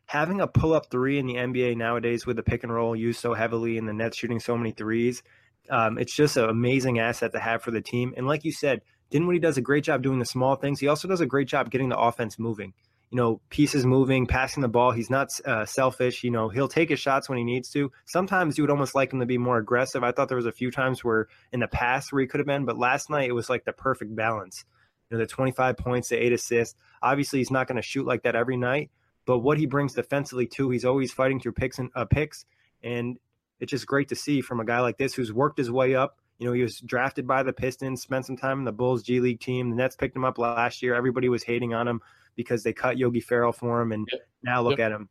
having 0.08 0.42
a 0.42 0.48
pull 0.48 0.74
up 0.74 0.89
three 0.89 1.18
in 1.18 1.25
the 1.25 1.36
NBA 1.36 1.77
nowadays 1.77 2.25
with 2.25 2.36
the 2.36 2.44
pick 2.44 2.63
and 2.63 2.74
roll 2.74 2.96
used 2.96 3.20
so 3.20 3.34
heavily 3.34 3.77
and 3.77 3.88
the 3.88 3.94
Nets 3.94 4.18
shooting 4.18 4.39
so 4.39 4.58
many 4.58 4.72
threes, 4.72 5.24
um, 5.70 5.98
it's 5.98 6.15
just 6.15 6.38
an 6.38 6.50
amazing 6.50 7.00
asset 7.00 7.32
to 7.32 7.39
have 7.39 7.62
for 7.62 7.72
the 7.72 7.82
team. 7.82 8.13
And 8.18 8.27
like 8.27 8.44
you 8.44 8.51
said, 8.51 8.82
Dinwiddie 9.10 9.39
does 9.39 9.58
a 9.58 9.62
great 9.62 9.84
job 9.84 10.04
doing 10.04 10.20
the 10.20 10.25
small 10.25 10.56
things. 10.56 10.80
He 10.80 10.88
also 10.88 11.08
does 11.08 11.22
a 11.22 11.25
great 11.25 11.48
job 11.48 11.72
getting 11.72 11.89
the 11.89 11.98
offense 11.98 12.39
moving. 12.39 12.74
You 13.12 13.17
know, 13.17 13.41
pieces 13.50 13.85
moving, 13.85 14.25
passing 14.25 14.62
the 14.62 14.67
ball. 14.67 14.91
He's 14.91 15.09
not 15.09 15.29
uh, 15.45 15.65
selfish. 15.65 16.24
You 16.24 16.31
know, 16.31 16.50
he'll 16.50 16.67
take 16.67 16.89
his 16.89 17.00
shots 17.00 17.29
when 17.29 17.38
he 17.38 17.43
needs 17.43 17.69
to. 17.71 17.91
Sometimes 18.05 18.57
you 18.57 18.63
would 18.63 18.71
almost 18.71 18.95
like 18.95 19.13
him 19.13 19.19
to 19.19 19.25
be 19.25 19.38
more 19.38 19.57
aggressive. 19.57 20.03
I 20.03 20.12
thought 20.12 20.27
there 20.27 20.38
was 20.38 20.45
a 20.45 20.51
few 20.51 20.71
times 20.71 21.03
where 21.03 21.27
in 21.53 21.59
the 21.59 21.67
past 21.67 22.12
where 22.12 22.21
he 22.21 22.27
could 22.27 22.39
have 22.39 22.47
been, 22.47 22.65
but 22.65 22.77
last 22.77 23.09
night 23.09 23.29
it 23.29 23.33
was 23.33 23.50
like 23.50 23.63
the 23.63 23.74
perfect 23.74 24.15
balance. 24.15 24.65
You 25.09 25.17
know, 25.17 25.24
the 25.24 25.27
25 25.27 25.77
points, 25.77 26.09
the 26.09 26.17
eight 26.17 26.33
assists. 26.33 26.75
Obviously, 27.01 27.39
he's 27.39 27.51
not 27.51 27.67
going 27.67 27.75
to 27.75 27.81
shoot 27.81 28.07
like 28.07 28.24
that 28.24 28.35
every 28.35 28.57
night, 28.57 28.89
but 29.25 29.39
what 29.39 29.57
he 29.57 29.65
brings 29.65 29.93
defensively 29.93 30.47
too, 30.47 30.69
he's 30.71 30.85
always 30.85 31.12
fighting 31.12 31.39
through 31.39 31.53
picks 31.53 31.77
and 31.77 31.91
uh, 31.95 32.05
picks, 32.05 32.45
and 32.83 33.17
it's 33.59 33.71
just 33.71 33.88
great 33.88 34.09
to 34.09 34.15
see 34.15 34.41
from 34.41 34.59
a 34.59 34.65
guy 34.65 34.79
like 34.79 34.97
this 34.97 35.13
who's 35.13 35.31
worked 35.31 35.57
his 35.57 35.71
way 35.71 35.95
up. 35.95 36.17
You 36.39 36.47
know, 36.47 36.53
he 36.53 36.63
was 36.63 36.79
drafted 36.81 37.25
by 37.27 37.43
the 37.43 37.53
Pistons, 37.53 38.01
spent 38.01 38.25
some 38.25 38.35
time 38.35 38.59
in 38.59 38.65
the 38.65 38.71
Bulls 38.71 39.03
G 39.03 39.19
League 39.21 39.39
team. 39.39 39.69
The 39.69 39.75
Nets 39.77 39.95
picked 39.95 40.15
him 40.15 40.25
up 40.25 40.38
last 40.38 40.81
year. 40.81 40.93
Everybody 40.93 41.29
was 41.29 41.43
hating 41.43 41.74
on 41.74 41.88
him 41.88 42.01
because 42.36 42.63
they 42.63 42.74
cut 42.74 42.98
Yogi 42.98 43.22
Ferrell 43.22 43.51
for 43.51 43.82
him, 43.82 43.92
and 43.92 44.08
yep. 44.12 44.22
now 44.44 44.62
look 44.62 44.80
yep. 44.80 44.88
at 44.88 44.92
him. 44.92 45.10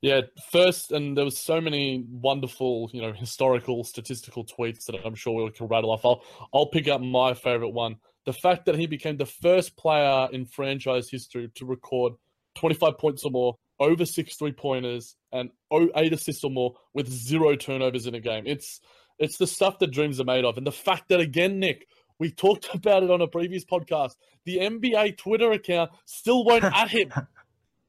Yeah, 0.00 0.22
first, 0.50 0.90
and 0.90 1.16
there 1.16 1.24
was 1.24 1.38
so 1.38 1.60
many 1.60 2.04
wonderful, 2.10 2.90
you 2.92 3.00
know, 3.00 3.12
historical, 3.12 3.84
statistical 3.84 4.44
tweets 4.44 4.86
that 4.86 4.96
I'm 5.04 5.14
sure 5.14 5.44
we 5.44 5.50
can 5.52 5.68
rattle 5.68 5.92
off. 5.92 6.04
I'll, 6.04 6.22
I'll 6.52 6.66
pick 6.66 6.88
up 6.88 7.00
my 7.00 7.34
favorite 7.34 7.70
one: 7.70 7.96
the 8.26 8.32
fact 8.32 8.66
that 8.66 8.74
he 8.74 8.86
became 8.86 9.16
the 9.16 9.26
first 9.26 9.76
player 9.76 10.28
in 10.32 10.46
franchise 10.46 11.08
history 11.08 11.50
to 11.54 11.66
record 11.66 12.14
25 12.56 12.98
points 12.98 13.24
or 13.24 13.30
more, 13.30 13.56
over 13.78 14.04
six 14.04 14.36
three 14.36 14.52
pointers, 14.52 15.16
and 15.32 15.50
eight 15.96 16.12
assists 16.12 16.44
or 16.44 16.50
more 16.50 16.74
with 16.94 17.08
zero 17.08 17.56
turnovers 17.56 18.06
in 18.06 18.14
a 18.14 18.20
game. 18.20 18.44
It's 18.46 18.80
it's 19.18 19.36
the 19.36 19.46
stuff 19.46 19.78
that 19.78 19.92
dreams 19.92 20.20
are 20.20 20.24
made 20.24 20.44
of, 20.44 20.56
and 20.56 20.66
the 20.66 20.72
fact 20.72 21.08
that 21.08 21.20
again, 21.20 21.58
Nick, 21.58 21.86
we 22.22 22.30
talked 22.30 22.68
about 22.74 23.02
it 23.02 23.10
on 23.10 23.20
a 23.20 23.26
previous 23.26 23.64
podcast. 23.64 24.14
The 24.44 24.58
NBA 24.58 25.18
Twitter 25.18 25.50
account 25.50 25.90
still 26.06 26.44
won't 26.44 26.64
at 26.64 26.88
him. 26.88 27.12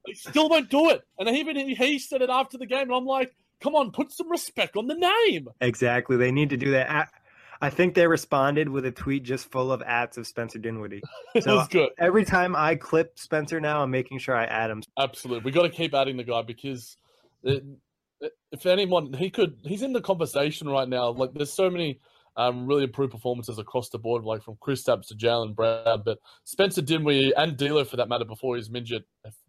They 0.05 0.15
still 0.15 0.49
won't 0.49 0.69
do 0.69 0.89
it, 0.89 1.01
and 1.17 1.29
even 1.29 1.55
he 1.55 1.97
said 1.97 2.21
it 2.21 2.29
after 2.29 2.57
the 2.57 2.65
game. 2.65 2.81
And 2.81 2.93
I'm 2.93 3.05
like, 3.05 3.33
come 3.61 3.73
on, 3.73 3.91
put 3.91 4.11
some 4.11 4.29
respect 4.29 4.75
on 4.75 4.87
the 4.87 4.95
name. 4.95 5.47
Exactly, 5.61 6.17
they 6.17 6.29
need 6.29 6.49
to 6.49 6.57
do 6.57 6.71
that. 6.71 7.09
I 7.61 7.69
think 7.69 7.93
they 7.93 8.05
responded 8.05 8.67
with 8.67 8.85
a 8.85 8.91
tweet 8.91 9.23
just 9.23 9.49
full 9.49 9.71
of 9.71 9.81
ads 9.83 10.17
of 10.17 10.27
Spencer 10.27 10.59
Dinwiddie. 10.59 11.01
So 11.41 11.55
was 11.55 11.69
good. 11.69 11.91
Every 11.97 12.25
time 12.25 12.53
I 12.53 12.75
clip 12.75 13.17
Spencer 13.17 13.61
now, 13.61 13.81
I'm 13.81 13.91
making 13.91 14.19
sure 14.19 14.35
I 14.35 14.43
add 14.43 14.71
him. 14.71 14.83
Absolutely, 14.99 15.45
we 15.45 15.51
got 15.51 15.61
to 15.61 15.69
keep 15.69 15.93
adding 15.93 16.17
the 16.17 16.25
guy 16.25 16.41
because 16.41 16.97
it, 17.43 17.63
if 18.51 18.65
anyone, 18.65 19.13
he 19.13 19.29
could, 19.29 19.55
he's 19.63 19.83
in 19.83 19.93
the 19.93 20.01
conversation 20.01 20.67
right 20.67 20.89
now. 20.89 21.11
Like, 21.11 21.33
there's 21.33 21.53
so 21.53 21.69
many 21.69 22.01
um, 22.35 22.65
really 22.65 22.83
improved 22.83 23.11
performances 23.11 23.59
across 23.59 23.89
the 23.89 23.99
board, 23.99 24.23
like 24.23 24.43
from 24.43 24.55
Kristaps 24.55 25.07
to 25.07 25.15
Jaylen 25.15 25.55
Brown, 25.55 26.01
but 26.03 26.19
Spencer 26.43 26.81
Dinwiddie 26.81 27.33
and 27.35 27.57
D'Lo, 27.57 27.83
for 27.85 27.97
that 27.97 28.09
matter, 28.09 28.25
before 28.25 28.55
he 28.55 28.59
was 28.59 28.71
injured, 28.73 29.03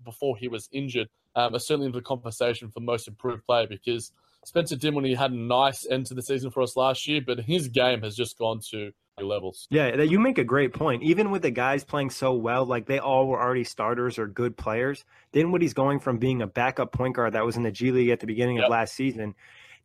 before 0.04 0.36
he 0.36 0.48
was 0.48 0.68
injured, 0.72 1.08
um, 1.34 1.54
are 1.54 1.58
certainly 1.58 1.86
in 1.86 1.92
the 1.92 2.00
conversation 2.00 2.70
for 2.70 2.80
most 2.80 3.08
improved 3.08 3.44
player 3.46 3.66
because 3.66 4.12
Spencer 4.44 4.76
Dinwiddie 4.76 5.14
had 5.14 5.32
a 5.32 5.36
nice 5.36 5.86
end 5.86 6.06
to 6.06 6.14
the 6.14 6.22
season 6.22 6.50
for 6.50 6.62
us 6.62 6.76
last 6.76 7.08
year, 7.08 7.22
but 7.26 7.40
his 7.40 7.68
game 7.68 8.02
has 8.02 8.14
just 8.14 8.38
gone 8.38 8.60
to 8.70 8.92
levels. 9.22 9.66
Yeah, 9.70 10.02
you 10.02 10.18
make 10.18 10.38
a 10.38 10.44
great 10.44 10.74
point. 10.74 11.02
Even 11.02 11.30
with 11.30 11.42
the 11.42 11.50
guys 11.50 11.84
playing 11.84 12.10
so 12.10 12.34
well, 12.34 12.66
like 12.66 12.86
they 12.86 12.98
all 12.98 13.26
were 13.26 13.40
already 13.40 13.64
starters 13.64 14.18
or 14.18 14.26
good 14.26 14.56
players, 14.56 15.04
Dinwiddie's 15.32 15.72
going 15.72 16.00
from 16.00 16.18
being 16.18 16.42
a 16.42 16.46
backup 16.46 16.92
point 16.92 17.14
guard 17.14 17.32
that 17.32 17.44
was 17.44 17.56
in 17.56 17.62
the 17.62 17.70
G 17.70 17.90
League 17.92 18.10
at 18.10 18.20
the 18.20 18.26
beginning 18.26 18.56
yep. 18.56 18.66
of 18.66 18.70
last 18.70 18.94
season 18.94 19.34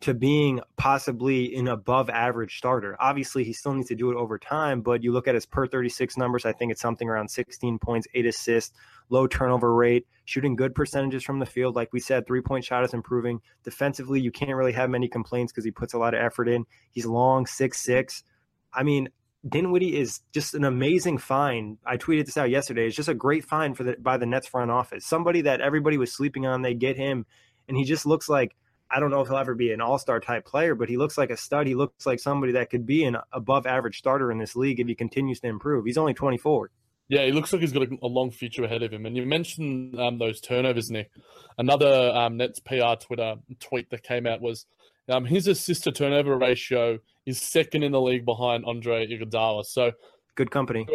to 0.02 0.14
being 0.14 0.62
possibly 0.78 1.54
an 1.56 1.68
above 1.68 2.10
average 2.10 2.58
starter. 2.58 2.96
Obviously, 3.00 3.44
he 3.44 3.52
still 3.52 3.74
needs 3.74 3.90
to 3.90 3.96
do 3.96 4.12
it 4.12 4.16
over 4.16 4.40
time, 4.40 4.82
but 4.82 5.04
you 5.04 5.12
look 5.12 5.28
at 5.28 5.36
his 5.36 5.46
per 5.46 5.68
36 5.68 6.16
numbers, 6.16 6.46
I 6.46 6.54
think 6.54 6.72
it's 6.72 6.82
something 6.82 7.10
around 7.10 7.28
16 7.30 7.80
points, 7.80 8.08
eight 8.14 8.26
assists, 8.26 8.74
low 9.10 9.28
turnover 9.28 9.76
rate, 9.76 10.08
shooting 10.24 10.56
good 10.56 10.74
percentages 10.74 11.24
from 11.24 11.40
the 11.40 11.46
field. 11.46 11.76
Like 11.76 11.92
we 11.92 12.00
said, 12.00 12.26
three 12.26 12.42
point 12.42 12.64
shot 12.64 12.86
is 12.86 12.94
improving. 12.94 13.42
Defensively, 13.64 14.22
you 14.22 14.32
can't 14.32 14.56
really 14.56 14.72
have 14.72 14.90
many 14.90 15.10
complaints 15.10 15.52
because 15.52 15.66
he 15.66 15.72
puts 15.72 15.94
a 15.94 15.98
lot 15.98 16.14
of 16.14 16.22
effort 16.22 16.48
in. 16.48 16.66
He's 16.92 17.06
long, 17.06 17.46
six 17.46 17.82
six. 17.82 18.24
I 18.74 18.84
mean, 18.84 19.10
Dinwiddie 19.48 19.98
is 19.98 20.22
just 20.32 20.54
an 20.54 20.64
amazing 20.64 21.18
find. 21.18 21.78
I 21.86 21.98
tweeted 21.98 22.26
this 22.26 22.38
out 22.38 22.50
yesterday. 22.50 22.88
It's 22.88 22.96
just 22.96 23.10
a 23.10 23.14
great 23.14 23.44
find 23.44 23.76
for 23.76 23.84
the 23.84 23.98
by 24.00 24.16
the 24.16 24.26
Nets 24.26 24.48
front 24.48 24.72
office. 24.72 25.06
Somebody 25.06 25.42
that 25.42 25.60
everybody 25.60 25.98
was 25.98 26.14
sleeping 26.14 26.46
on. 26.46 26.62
They 26.62 26.74
get 26.74 26.96
him, 26.96 27.26
and 27.68 27.76
he 27.76 27.84
just 27.84 28.06
looks 28.06 28.30
like 28.30 28.56
I 28.92 29.00
don't 29.00 29.12
know 29.12 29.22
if 29.22 29.28
he'll 29.28 29.38
ever 29.38 29.56
be 29.56 29.72
an 29.72 29.82
all 29.82 30.00
star 30.00 30.20
type 30.20 30.46
player, 30.46 30.76
but 30.76 30.90
he 30.90 30.98
looks 30.98 31.18
like 31.18 31.30
a 31.30 31.38
stud. 31.38 31.68
He 31.68 31.76
looks 31.76 32.06
like 32.06 32.20
somebody 32.20 32.54
that 32.54 32.70
could 32.70 32.86
be 32.86 33.04
an 33.04 33.18
above 33.32 33.68
average 33.68 33.98
starter 33.98 34.32
in 34.32 34.40
this 34.40 34.56
league 34.56 34.80
if 34.80 34.88
he 34.88 34.96
continues 34.96 35.40
to 35.42 35.48
improve. 35.48 35.86
He's 35.86 35.98
only 35.98 36.14
24. 36.14 36.72
Yeah, 37.08 37.26
he 37.26 37.32
looks 37.32 37.52
like 37.52 37.62
he's 37.62 37.72
got 37.72 37.84
a, 37.84 37.98
a 38.04 38.08
long 38.08 38.30
future 38.30 38.64
ahead 38.64 38.84
of 38.84 38.94
him. 38.94 39.06
And 39.06 39.18
you 39.18 39.26
mentioned 39.26 40.00
um, 40.00 40.20
those 40.20 40.40
turnovers, 40.40 40.92
Nick. 40.92 41.10
Another 41.58 42.12
um, 42.16 42.38
Nets 42.38 42.60
PR 42.60 42.96
Twitter 43.00 43.36
tweet 43.60 43.90
that 43.90 44.04
came 44.04 44.28
out 44.28 44.42
was 44.42 44.68
um, 45.10 45.26
his 45.26 45.48
assist 45.48 45.84
to 45.86 45.92
turnover 45.92 46.38
ratio 46.38 47.00
is 47.26 47.42
second 47.42 47.84
in 47.84 47.92
the 47.92 48.02
league 48.02 48.26
behind 48.26 48.64
Andre 48.66 49.08
Iguodala. 49.08 49.66
So 49.66 49.92
good 50.36 50.52
company. 50.52 50.88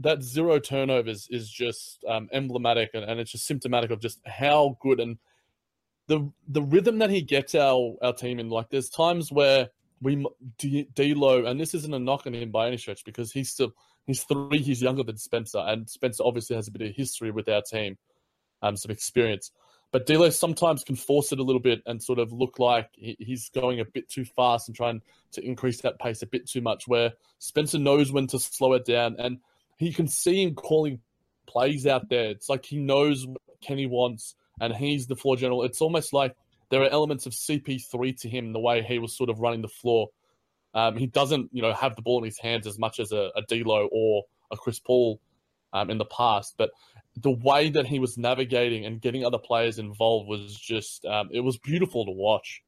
That 0.00 0.22
zero 0.22 0.58
turnovers 0.58 1.28
is 1.30 1.48
just 1.48 2.04
um, 2.08 2.28
emblematic, 2.32 2.90
and, 2.94 3.04
and 3.04 3.18
it's 3.18 3.32
just 3.32 3.46
symptomatic 3.46 3.90
of 3.90 4.00
just 4.00 4.20
how 4.26 4.76
good 4.82 5.00
and 5.00 5.18
the 6.06 6.30
the 6.48 6.62
rhythm 6.62 6.98
that 6.98 7.10
he 7.10 7.22
gets 7.22 7.54
our 7.54 7.96
our 8.02 8.12
team 8.12 8.38
in. 8.38 8.48
Like 8.48 8.70
there's 8.70 8.88
times 8.88 9.32
where 9.32 9.68
we 10.00 10.24
D- 10.58 10.88
D'Lo, 10.94 11.46
and 11.46 11.58
this 11.58 11.74
isn't 11.74 11.94
a 11.94 11.98
knock 11.98 12.26
on 12.26 12.34
him 12.34 12.50
by 12.50 12.66
any 12.66 12.76
stretch 12.76 13.04
because 13.04 13.32
he's 13.32 13.50
still 13.50 13.72
he's 14.06 14.24
three 14.24 14.58
he's 14.58 14.82
younger 14.82 15.02
than 15.02 15.16
Spencer, 15.16 15.58
and 15.58 15.88
Spencer 15.88 16.22
obviously 16.24 16.56
has 16.56 16.68
a 16.68 16.72
bit 16.72 16.82
of 16.88 16.94
history 16.94 17.30
with 17.30 17.48
our 17.48 17.62
team, 17.62 17.96
um, 18.62 18.76
some 18.76 18.90
experience. 18.90 19.50
But 19.92 20.06
D'Lo 20.06 20.28
sometimes 20.30 20.82
can 20.82 20.96
force 20.96 21.30
it 21.30 21.38
a 21.38 21.42
little 21.44 21.60
bit 21.60 21.80
and 21.86 22.02
sort 22.02 22.18
of 22.18 22.32
look 22.32 22.58
like 22.58 22.88
he's 22.96 23.48
going 23.50 23.78
a 23.78 23.84
bit 23.84 24.08
too 24.08 24.24
fast 24.24 24.68
and 24.68 24.76
trying 24.76 25.00
to 25.32 25.46
increase 25.46 25.80
that 25.82 26.00
pace 26.00 26.20
a 26.20 26.26
bit 26.26 26.48
too 26.48 26.60
much. 26.60 26.88
Where 26.88 27.12
Spencer 27.38 27.78
knows 27.78 28.12
when 28.12 28.26
to 28.28 28.38
slow 28.38 28.72
it 28.74 28.84
down, 28.84 29.16
and 29.18 29.38
he 29.78 29.92
can 29.92 30.08
see 30.08 30.42
him 30.42 30.54
calling 30.54 31.00
plays 31.46 31.86
out 31.86 32.08
there. 32.08 32.30
It's 32.30 32.48
like 32.48 32.64
he 32.64 32.78
knows 32.78 33.26
what 33.26 33.38
Kenny 33.62 33.86
wants 33.86 34.34
and 34.60 34.74
he's 34.74 35.06
the 35.06 35.16
floor 35.16 35.36
general. 35.36 35.62
It's 35.64 35.80
almost 35.80 36.12
like 36.12 36.36
there 36.70 36.82
are 36.82 36.88
elements 36.88 37.26
of 37.26 37.32
CP3 37.32 38.20
to 38.20 38.28
him, 38.28 38.52
the 38.52 38.60
way 38.60 38.82
he 38.82 38.98
was 38.98 39.16
sort 39.16 39.30
of 39.30 39.38
running 39.40 39.62
the 39.62 39.68
floor. 39.68 40.08
Um, 40.74 40.96
he 40.96 41.06
doesn't, 41.06 41.50
you 41.52 41.62
know, 41.62 41.72
have 41.72 41.94
the 41.96 42.02
ball 42.02 42.18
in 42.18 42.24
his 42.24 42.38
hands 42.38 42.66
as 42.66 42.78
much 42.78 42.98
as 42.98 43.12
a, 43.12 43.30
a 43.36 43.42
D'Lo 43.42 43.88
or 43.92 44.24
a 44.50 44.56
Chris 44.56 44.80
Paul 44.80 45.20
um, 45.72 45.90
in 45.90 45.98
the 45.98 46.04
past, 46.04 46.54
but 46.56 46.70
the 47.16 47.30
way 47.30 47.70
that 47.70 47.86
he 47.86 47.98
was 47.98 48.18
navigating 48.18 48.84
and 48.84 49.00
getting 49.00 49.24
other 49.24 49.38
players 49.38 49.78
involved 49.78 50.28
was 50.28 50.54
just, 50.54 51.04
um, 51.04 51.28
it 51.32 51.40
was 51.40 51.58
beautiful 51.58 52.04
to 52.04 52.10
watch. 52.10 52.62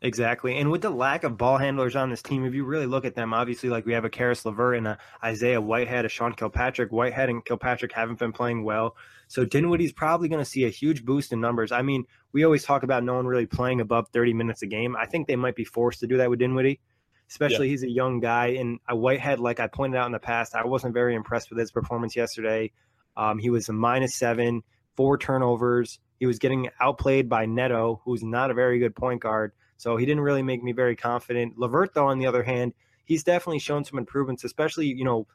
Exactly. 0.00 0.56
And 0.58 0.70
with 0.70 0.82
the 0.82 0.90
lack 0.90 1.24
of 1.24 1.36
ball 1.36 1.58
handlers 1.58 1.96
on 1.96 2.10
this 2.10 2.22
team, 2.22 2.44
if 2.44 2.54
you 2.54 2.64
really 2.64 2.86
look 2.86 3.04
at 3.04 3.14
them, 3.14 3.34
obviously, 3.34 3.68
like 3.68 3.84
we 3.84 3.94
have 3.94 4.04
a 4.04 4.10
Caris 4.10 4.44
LeVert 4.44 4.76
and 4.76 4.86
a 4.86 4.98
Isaiah 5.24 5.60
Whitehead, 5.60 6.04
a 6.04 6.08
Sean 6.08 6.32
Kilpatrick. 6.32 6.92
Whitehead 6.92 7.28
and 7.28 7.44
Kilpatrick 7.44 7.92
haven't 7.92 8.18
been 8.18 8.32
playing 8.32 8.62
well. 8.62 8.96
So 9.26 9.44
Dinwiddie's 9.44 9.92
probably 9.92 10.28
going 10.28 10.42
to 10.42 10.48
see 10.48 10.64
a 10.64 10.70
huge 10.70 11.04
boost 11.04 11.32
in 11.32 11.40
numbers. 11.40 11.72
I 11.72 11.82
mean, 11.82 12.04
we 12.32 12.44
always 12.44 12.64
talk 12.64 12.84
about 12.84 13.02
no 13.02 13.14
one 13.14 13.26
really 13.26 13.46
playing 13.46 13.80
above 13.80 14.08
30 14.08 14.34
minutes 14.34 14.62
a 14.62 14.66
game. 14.66 14.96
I 14.96 15.06
think 15.06 15.26
they 15.26 15.36
might 15.36 15.56
be 15.56 15.64
forced 15.64 16.00
to 16.00 16.06
do 16.06 16.16
that 16.18 16.30
with 16.30 16.38
Dinwiddie, 16.38 16.80
especially 17.28 17.66
yeah. 17.66 17.72
he's 17.72 17.82
a 17.82 17.90
young 17.90 18.20
guy. 18.20 18.48
And 18.48 18.78
a 18.88 18.94
Whitehead, 18.94 19.40
like 19.40 19.58
I 19.58 19.66
pointed 19.66 19.98
out 19.98 20.06
in 20.06 20.12
the 20.12 20.20
past, 20.20 20.54
I 20.54 20.64
wasn't 20.64 20.94
very 20.94 21.16
impressed 21.16 21.50
with 21.50 21.58
his 21.58 21.72
performance 21.72 22.14
yesterday. 22.14 22.70
Um, 23.16 23.38
he 23.38 23.50
was 23.50 23.68
a 23.68 23.72
minus 23.72 24.14
seven, 24.14 24.62
four 24.96 25.18
turnovers. 25.18 25.98
He 26.20 26.26
was 26.26 26.38
getting 26.38 26.68
outplayed 26.80 27.28
by 27.28 27.46
Neto, 27.46 28.00
who's 28.04 28.22
not 28.22 28.50
a 28.50 28.54
very 28.54 28.78
good 28.78 28.94
point 28.94 29.20
guard. 29.20 29.52
So 29.78 29.96
he 29.96 30.04
didn't 30.04 30.22
really 30.22 30.42
make 30.42 30.62
me 30.62 30.72
very 30.72 30.96
confident. 30.96 31.58
LeVert, 31.58 31.94
though, 31.94 32.08
on 32.08 32.18
the 32.18 32.26
other 32.26 32.42
hand, 32.42 32.74
he's 33.04 33.24
definitely 33.24 33.60
shown 33.60 33.84
some 33.84 33.98
improvements, 33.98 34.44
especially, 34.44 34.86
you 34.86 35.04
know, 35.04 35.26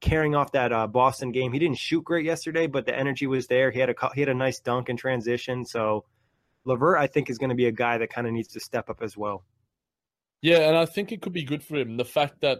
carrying 0.00 0.34
off 0.34 0.52
that 0.52 0.72
uh, 0.72 0.86
Boston 0.86 1.32
game. 1.32 1.52
He 1.52 1.58
didn't 1.58 1.78
shoot 1.78 2.04
great 2.04 2.26
yesterday, 2.26 2.66
but 2.66 2.84
the 2.84 2.96
energy 2.96 3.26
was 3.26 3.46
there. 3.46 3.70
He 3.70 3.78
had 3.78 3.90
a 3.90 3.94
he 4.14 4.20
had 4.20 4.28
a 4.28 4.34
nice 4.34 4.60
dunk 4.60 4.88
in 4.88 4.96
transition. 4.96 5.64
So 5.64 6.04
LeVert, 6.64 6.98
I 6.98 7.06
think, 7.06 7.30
is 7.30 7.38
going 7.38 7.50
to 7.50 7.56
be 7.56 7.66
a 7.66 7.72
guy 7.72 7.98
that 7.98 8.10
kind 8.10 8.26
of 8.26 8.32
needs 8.32 8.48
to 8.48 8.60
step 8.60 8.90
up 8.90 9.00
as 9.00 9.16
well. 9.16 9.44
Yeah, 10.42 10.68
and 10.68 10.76
I 10.76 10.84
think 10.84 11.10
it 11.10 11.22
could 11.22 11.32
be 11.32 11.44
good 11.44 11.62
for 11.62 11.76
him. 11.76 11.96
The 11.96 12.04
fact 12.04 12.40
that 12.42 12.58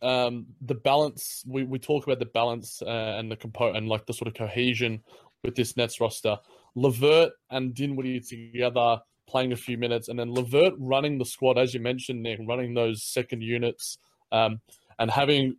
um, 0.00 0.46
the 0.60 0.74
balance 0.74 1.44
we, 1.46 1.62
we 1.62 1.78
talk 1.78 2.04
about 2.04 2.18
the 2.18 2.26
balance 2.26 2.82
uh, 2.82 3.16
and 3.18 3.30
the 3.30 3.36
compo 3.36 3.72
and 3.72 3.88
like 3.88 4.06
the 4.06 4.12
sort 4.12 4.28
of 4.28 4.34
cohesion 4.34 5.02
with 5.44 5.54
this 5.54 5.76
Nets 5.76 6.00
roster. 6.00 6.38
LeVert 6.74 7.32
and 7.50 7.74
Dinwiddie 7.74 8.20
together 8.20 9.00
playing 9.28 9.52
a 9.52 9.56
few 9.56 9.78
minutes, 9.78 10.08
and 10.08 10.18
then 10.18 10.32
LeVert 10.32 10.74
running 10.78 11.18
the 11.18 11.24
squad, 11.24 11.58
as 11.58 11.74
you 11.74 11.80
mentioned, 11.80 12.22
Nick, 12.22 12.38
running 12.46 12.74
those 12.74 13.02
second 13.02 13.42
units, 13.42 13.98
um, 14.30 14.60
and 14.98 15.10
having 15.10 15.56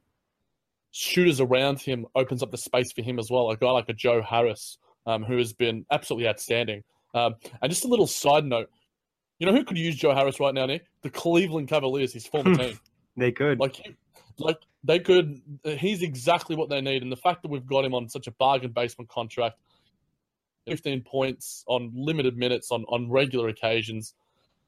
shooters 0.91 1.41
around 1.41 1.81
him 1.81 2.05
opens 2.15 2.43
up 2.43 2.51
the 2.51 2.57
space 2.57 2.91
for 2.91 3.01
him 3.01 3.19
as 3.19 3.29
well. 3.29 3.49
A 3.49 3.57
guy 3.57 3.71
like 3.71 3.89
a 3.89 3.93
Joe 3.93 4.21
Harris, 4.21 4.77
um, 5.05 5.23
who 5.23 5.37
has 5.37 5.53
been 5.53 5.85
absolutely 5.91 6.27
outstanding. 6.27 6.83
Um, 7.13 7.35
and 7.61 7.71
just 7.71 7.85
a 7.85 7.87
little 7.87 8.07
side 8.07 8.45
note, 8.45 8.69
you 9.39 9.47
know 9.47 9.53
who 9.53 9.63
could 9.63 9.77
use 9.77 9.95
Joe 9.95 10.13
Harris 10.13 10.39
right 10.39 10.53
now, 10.53 10.65
Nick? 10.65 10.85
The 11.01 11.09
Cleveland 11.09 11.67
Cavaliers, 11.67 12.13
his 12.13 12.25
former 12.25 12.55
team. 12.57 12.79
They 13.17 13.31
could. 13.31 13.59
Like, 13.59 13.95
like 14.37 14.59
they 14.83 14.99
could. 14.99 15.41
He's 15.65 16.01
exactly 16.01 16.55
what 16.55 16.69
they 16.69 16.81
need, 16.81 17.01
and 17.01 17.11
the 17.11 17.17
fact 17.17 17.41
that 17.41 17.49
we've 17.49 17.65
got 17.65 17.83
him 17.83 17.93
on 17.93 18.07
such 18.07 18.27
a 18.27 18.31
bargain 18.31 18.71
basement 18.71 19.09
contract, 19.09 19.57
fifteen 20.65 21.01
points 21.01 21.63
on 21.67 21.91
limited 21.95 22.37
minutes 22.37 22.71
on 22.71 22.83
on 22.85 23.09
regular 23.09 23.47
occasions, 23.47 24.13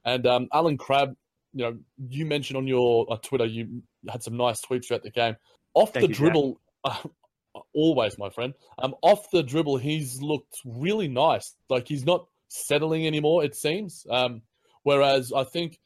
and 0.03 0.25
um, 0.25 0.47
Allen 0.53 0.77
Crabbe. 0.77 1.15
You 1.53 1.63
know, 1.63 1.77
you 2.09 2.25
mentioned 2.25 2.57
on 2.57 2.67
your 2.67 3.07
uh, 3.09 3.15
Twitter 3.15 3.45
you 3.45 3.81
had 4.09 4.21
some 4.21 4.35
nice 4.35 4.59
tweets 4.61 4.87
throughout 4.87 5.03
the 5.03 5.09
game. 5.09 5.37
Off 5.73 5.93
Thank 5.93 6.03
the 6.03 6.09
you, 6.09 6.15
dribble, 6.15 6.59
uh, 6.83 6.97
always, 7.73 8.17
my 8.17 8.29
friend. 8.29 8.53
Um, 8.77 8.93
off 9.01 9.31
the 9.31 9.41
dribble, 9.41 9.77
he's 9.77 10.21
looked 10.21 10.59
really 10.65 11.07
nice. 11.07 11.55
Like 11.69 11.87
he's 11.87 12.05
not 12.05 12.27
settling 12.49 13.07
anymore. 13.07 13.45
It 13.45 13.55
seems. 13.55 14.05
Um, 14.09 14.41
whereas 14.83 15.31
I 15.31 15.45
think 15.45 15.79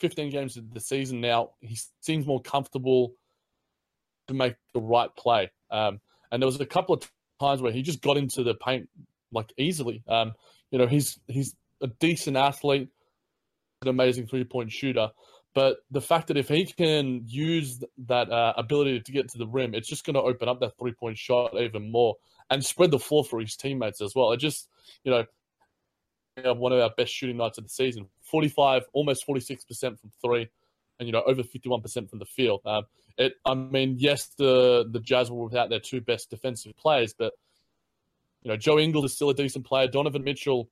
15 0.00 0.30
games 0.30 0.56
of 0.56 0.72
the 0.72 0.80
season 0.80 1.20
now, 1.20 1.50
he 1.60 1.78
seems 2.00 2.26
more 2.26 2.40
comfortable 2.40 3.14
to 4.28 4.34
make 4.34 4.56
the 4.74 4.80
right 4.80 5.14
play. 5.16 5.50
Um, 5.70 6.00
and 6.30 6.42
there 6.42 6.46
was 6.46 6.60
a 6.60 6.66
couple 6.66 6.94
of 6.94 7.10
times 7.40 7.62
where 7.62 7.72
he 7.72 7.82
just 7.82 8.02
got 8.02 8.16
into 8.16 8.42
the 8.42 8.54
paint 8.54 8.88
like 9.32 9.52
easily. 9.58 10.02
Um, 10.08 10.32
you 10.70 10.78
know, 10.78 10.86
he's 10.86 11.18
he's 11.26 11.54
a 11.80 11.86
decent 11.86 12.36
athlete, 12.36 12.88
an 13.82 13.88
amazing 13.88 14.26
three 14.26 14.44
point 14.44 14.72
shooter. 14.72 15.10
But 15.54 15.78
the 15.90 16.02
fact 16.02 16.28
that 16.28 16.36
if 16.36 16.48
he 16.48 16.66
can 16.66 17.22
use 17.26 17.82
that 18.08 18.30
uh, 18.30 18.52
ability 18.58 19.00
to 19.00 19.12
get 19.12 19.30
to 19.30 19.38
the 19.38 19.46
rim, 19.46 19.74
it's 19.74 19.88
just 19.88 20.04
going 20.04 20.14
to 20.14 20.20
open 20.20 20.50
up 20.50 20.60
that 20.60 20.76
three 20.78 20.92
point 20.92 21.16
shot 21.16 21.54
even 21.58 21.90
more 21.90 22.16
and 22.50 22.64
spread 22.64 22.90
the 22.90 22.98
floor 22.98 23.24
for 23.24 23.40
his 23.40 23.56
teammates 23.56 24.02
as 24.02 24.14
well. 24.14 24.32
It 24.32 24.36
just, 24.36 24.68
you 25.02 25.10
know, 25.10 25.24
one 26.52 26.72
of 26.72 26.80
our 26.80 26.90
best 26.96 27.12
shooting 27.12 27.38
nights 27.38 27.56
of 27.56 27.64
the 27.64 27.70
season 27.70 28.06
45, 28.30 28.82
almost 28.92 29.26
46% 29.26 29.98
from 29.98 30.10
three, 30.22 30.48
and, 30.98 31.08
you 31.08 31.12
know, 31.12 31.22
over 31.26 31.42
51% 31.42 32.08
from 32.08 32.18
the 32.18 32.24
field. 32.24 32.60
Um, 32.64 32.84
it, 33.18 33.34
I 33.44 33.54
mean, 33.54 33.96
yes, 33.98 34.30
the, 34.36 34.86
the 34.90 35.00
Jazz 35.00 35.30
were 35.30 35.44
without 35.44 35.70
their 35.70 35.80
two 35.80 36.00
best 36.00 36.30
defensive 36.30 36.76
players, 36.76 37.14
but, 37.14 37.32
you 38.42 38.50
know, 38.50 38.56
Joe 38.56 38.78
Ingles 38.78 39.04
is 39.06 39.14
still 39.14 39.30
a 39.30 39.34
decent 39.34 39.66
player. 39.66 39.88
Donovan 39.88 40.24
Mitchell 40.24 40.68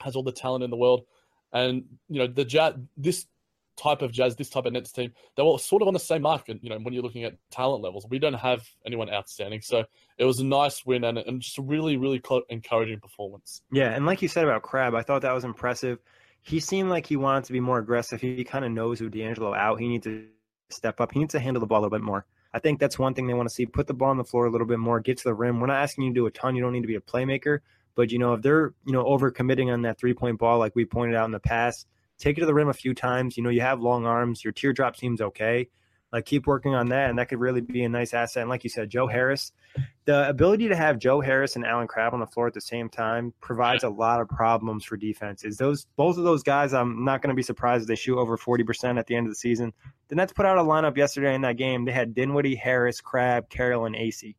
has 0.00 0.16
all 0.16 0.22
the 0.22 0.32
talent 0.32 0.64
in 0.64 0.70
the 0.70 0.76
world. 0.76 1.04
And, 1.52 1.84
you 2.08 2.18
know, 2.18 2.26
the 2.26 2.44
Jazz, 2.44 2.74
this 2.96 3.26
type 3.76 4.02
of 4.02 4.10
Jazz, 4.10 4.36
this 4.36 4.50
type 4.50 4.66
of 4.66 4.72
Nets 4.72 4.92
team, 4.92 5.12
they 5.36 5.42
were 5.42 5.58
sort 5.58 5.82
of 5.82 5.88
on 5.88 5.94
the 5.94 6.00
same 6.00 6.22
market. 6.22 6.58
You 6.62 6.70
know, 6.70 6.78
when 6.78 6.94
you're 6.94 7.02
looking 7.02 7.24
at 7.24 7.36
talent 7.50 7.82
levels, 7.82 8.06
we 8.08 8.18
don't 8.18 8.34
have 8.34 8.66
anyone 8.84 9.10
outstanding. 9.10 9.60
So 9.60 9.84
it 10.18 10.24
was 10.24 10.40
a 10.40 10.44
nice 10.44 10.84
win 10.84 11.04
and, 11.04 11.18
and 11.18 11.40
just 11.40 11.58
a 11.58 11.62
really, 11.62 11.96
really 11.96 12.22
encouraging 12.48 13.00
performance. 13.00 13.62
Yeah, 13.70 13.90
and 13.90 14.06
like 14.06 14.22
you 14.22 14.28
said 14.28 14.44
about 14.44 14.62
Crabbe, 14.62 14.94
I 14.94 15.02
thought 15.02 15.22
that 15.22 15.32
was 15.32 15.44
impressive. 15.44 15.98
He 16.46 16.60
seemed 16.60 16.90
like 16.90 17.06
he 17.06 17.16
wanted 17.16 17.44
to 17.44 17.52
be 17.52 17.58
more 17.58 17.78
aggressive. 17.78 18.20
He 18.20 18.44
kind 18.44 18.64
of 18.64 18.70
knows 18.70 19.00
who 19.00 19.08
D'Angelo 19.08 19.52
out. 19.52 19.80
He 19.80 19.88
needs 19.88 20.04
to 20.04 20.26
step 20.70 21.00
up. 21.00 21.10
He 21.12 21.18
needs 21.18 21.32
to 21.32 21.40
handle 21.40 21.60
the 21.60 21.66
ball 21.66 21.80
a 21.80 21.82
little 21.82 21.98
bit 21.98 22.04
more. 22.04 22.24
I 22.54 22.60
think 22.60 22.78
that's 22.78 22.98
one 22.98 23.14
thing 23.14 23.26
they 23.26 23.34
want 23.34 23.48
to 23.48 23.54
see. 23.54 23.66
Put 23.66 23.88
the 23.88 23.94
ball 23.94 24.10
on 24.10 24.16
the 24.16 24.24
floor 24.24 24.46
a 24.46 24.50
little 24.50 24.66
bit 24.66 24.78
more. 24.78 25.00
Get 25.00 25.18
to 25.18 25.24
the 25.24 25.34
rim. 25.34 25.58
We're 25.58 25.66
not 25.66 25.82
asking 25.82 26.04
you 26.04 26.10
to 26.10 26.14
do 26.14 26.26
a 26.26 26.30
ton. 26.30 26.54
You 26.54 26.62
don't 26.62 26.72
need 26.72 26.82
to 26.82 26.86
be 26.86 26.94
a 26.94 27.00
playmaker, 27.00 27.58
but 27.96 28.12
you 28.12 28.20
know 28.20 28.34
if 28.34 28.42
they're 28.42 28.74
you 28.84 28.92
know 28.92 29.04
over 29.04 29.30
committing 29.32 29.70
on 29.70 29.82
that 29.82 29.98
three 29.98 30.14
point 30.14 30.38
ball, 30.38 30.58
like 30.58 30.76
we 30.76 30.84
pointed 30.84 31.16
out 31.16 31.24
in 31.24 31.32
the 31.32 31.40
past, 31.40 31.88
take 32.16 32.38
it 32.38 32.40
to 32.40 32.46
the 32.46 32.54
rim 32.54 32.68
a 32.68 32.72
few 32.74 32.94
times. 32.94 33.36
You 33.36 33.42
know, 33.42 33.50
you 33.50 33.60
have 33.60 33.80
long 33.80 34.06
arms. 34.06 34.44
Your 34.44 34.52
teardrop 34.52 34.96
seems 34.96 35.20
okay. 35.20 35.68
Like 36.16 36.24
keep 36.24 36.46
working 36.46 36.74
on 36.74 36.88
that, 36.88 37.10
and 37.10 37.18
that 37.18 37.28
could 37.28 37.40
really 37.40 37.60
be 37.60 37.84
a 37.84 37.90
nice 37.90 38.14
asset. 38.14 38.40
And 38.40 38.48
like 38.48 38.64
you 38.64 38.70
said, 38.70 38.88
Joe 38.88 39.06
Harris, 39.06 39.52
the 40.06 40.26
ability 40.26 40.68
to 40.68 40.74
have 40.74 40.98
Joe 40.98 41.20
Harris 41.20 41.56
and 41.56 41.66
Allen 41.66 41.86
Crabbe 41.86 42.14
on 42.14 42.20
the 42.20 42.26
floor 42.26 42.46
at 42.46 42.54
the 42.54 42.60
same 42.62 42.88
time 42.88 43.34
provides 43.42 43.84
a 43.84 43.90
lot 43.90 44.22
of 44.22 44.28
problems 44.30 44.82
for 44.82 44.96
defenses. 44.96 45.58
Those 45.58 45.86
both 45.94 46.16
of 46.16 46.24
those 46.24 46.42
guys, 46.42 46.72
I'm 46.72 47.04
not 47.04 47.20
going 47.20 47.28
to 47.28 47.36
be 47.36 47.42
surprised 47.42 47.82
if 47.82 47.88
they 47.88 47.96
shoot 47.96 48.16
over 48.16 48.38
40% 48.38 48.98
at 48.98 49.06
the 49.06 49.14
end 49.14 49.26
of 49.26 49.30
the 49.30 49.36
season. 49.36 49.74
The 50.08 50.14
Nets 50.14 50.32
put 50.32 50.46
out 50.46 50.56
a 50.56 50.62
lineup 50.62 50.96
yesterday 50.96 51.34
in 51.34 51.42
that 51.42 51.58
game. 51.58 51.84
They 51.84 51.92
had 51.92 52.14
Dinwiddie, 52.14 52.54
Harris, 52.54 53.02
Crabbe, 53.02 53.50
Carroll, 53.50 53.84
and 53.84 53.94
Acy. 53.94 54.36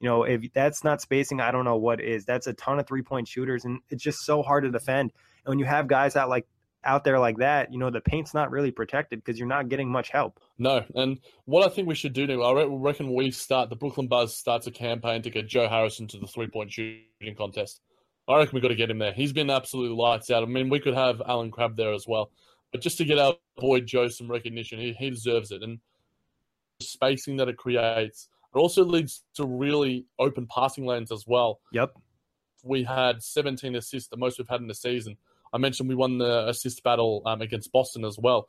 You 0.00 0.10
know, 0.10 0.24
if 0.24 0.52
that's 0.52 0.84
not 0.84 1.00
spacing, 1.00 1.40
I 1.40 1.52
don't 1.52 1.64
know 1.64 1.76
what 1.76 2.02
is. 2.02 2.26
That's 2.26 2.48
a 2.48 2.52
ton 2.52 2.78
of 2.78 2.86
three 2.86 3.00
point 3.00 3.28
shooters, 3.28 3.64
and 3.64 3.80
it's 3.88 4.04
just 4.04 4.26
so 4.26 4.42
hard 4.42 4.64
to 4.64 4.70
defend. 4.70 5.10
And 5.46 5.52
when 5.52 5.58
you 5.58 5.64
have 5.64 5.88
guys 5.88 6.12
that 6.12 6.28
like 6.28 6.46
out 6.84 7.04
there 7.04 7.18
like 7.18 7.38
that, 7.38 7.72
you 7.72 7.78
know, 7.78 7.90
the 7.90 8.00
paint's 8.00 8.34
not 8.34 8.50
really 8.50 8.70
protected 8.70 9.22
because 9.22 9.38
you're 9.38 9.48
not 9.48 9.68
getting 9.68 9.90
much 9.90 10.10
help. 10.10 10.40
No, 10.58 10.84
and 10.94 11.18
what 11.44 11.64
I 11.64 11.74
think 11.74 11.88
we 11.88 11.94
should 11.94 12.12
do 12.12 12.26
now, 12.26 12.42
I 12.42 12.64
reckon 12.66 13.14
we 13.14 13.30
start 13.30 13.70
the 13.70 13.76
Brooklyn 13.76 14.06
Buzz 14.06 14.36
starts 14.36 14.66
a 14.66 14.70
campaign 14.70 15.22
to 15.22 15.30
get 15.30 15.48
Joe 15.48 15.68
Harrison 15.68 16.06
to 16.08 16.18
the 16.18 16.26
three 16.26 16.46
point 16.46 16.72
shooting 16.72 17.34
contest. 17.36 17.80
I 18.26 18.38
reckon 18.38 18.54
we 18.54 18.60
got 18.60 18.68
to 18.68 18.74
get 18.74 18.90
him 18.90 18.98
there. 18.98 19.12
He's 19.12 19.32
been 19.32 19.50
absolutely 19.50 19.96
lights 19.96 20.30
out. 20.30 20.42
I 20.42 20.46
mean, 20.46 20.70
we 20.70 20.80
could 20.80 20.94
have 20.94 21.20
Allen 21.26 21.50
Crabbe 21.50 21.76
there 21.76 21.92
as 21.92 22.06
well, 22.06 22.30
but 22.72 22.80
just 22.80 22.98
to 22.98 23.04
get 23.04 23.18
our 23.18 23.34
boy 23.56 23.80
Joe 23.80 24.08
some 24.08 24.30
recognition, 24.30 24.78
he, 24.78 24.92
he 24.92 25.10
deserves 25.10 25.50
it. 25.50 25.62
And 25.62 25.78
the 26.80 26.86
spacing 26.86 27.36
that 27.36 27.48
it 27.48 27.56
creates, 27.56 28.28
it 28.54 28.58
also 28.58 28.84
leads 28.84 29.24
to 29.34 29.44
really 29.46 30.06
open 30.18 30.46
passing 30.46 30.86
lanes 30.86 31.12
as 31.12 31.24
well. 31.26 31.60
Yep. 31.72 31.94
We 32.62 32.84
had 32.84 33.22
17 33.22 33.76
assists, 33.76 34.08
the 34.08 34.16
most 34.16 34.38
we've 34.38 34.48
had 34.48 34.60
in 34.60 34.68
the 34.68 34.74
season. 34.74 35.18
I 35.54 35.58
mentioned 35.58 35.88
we 35.88 35.94
won 35.94 36.18
the 36.18 36.48
assist 36.48 36.82
battle 36.82 37.22
um, 37.24 37.40
against 37.40 37.70
Boston 37.70 38.04
as 38.04 38.18
well. 38.18 38.48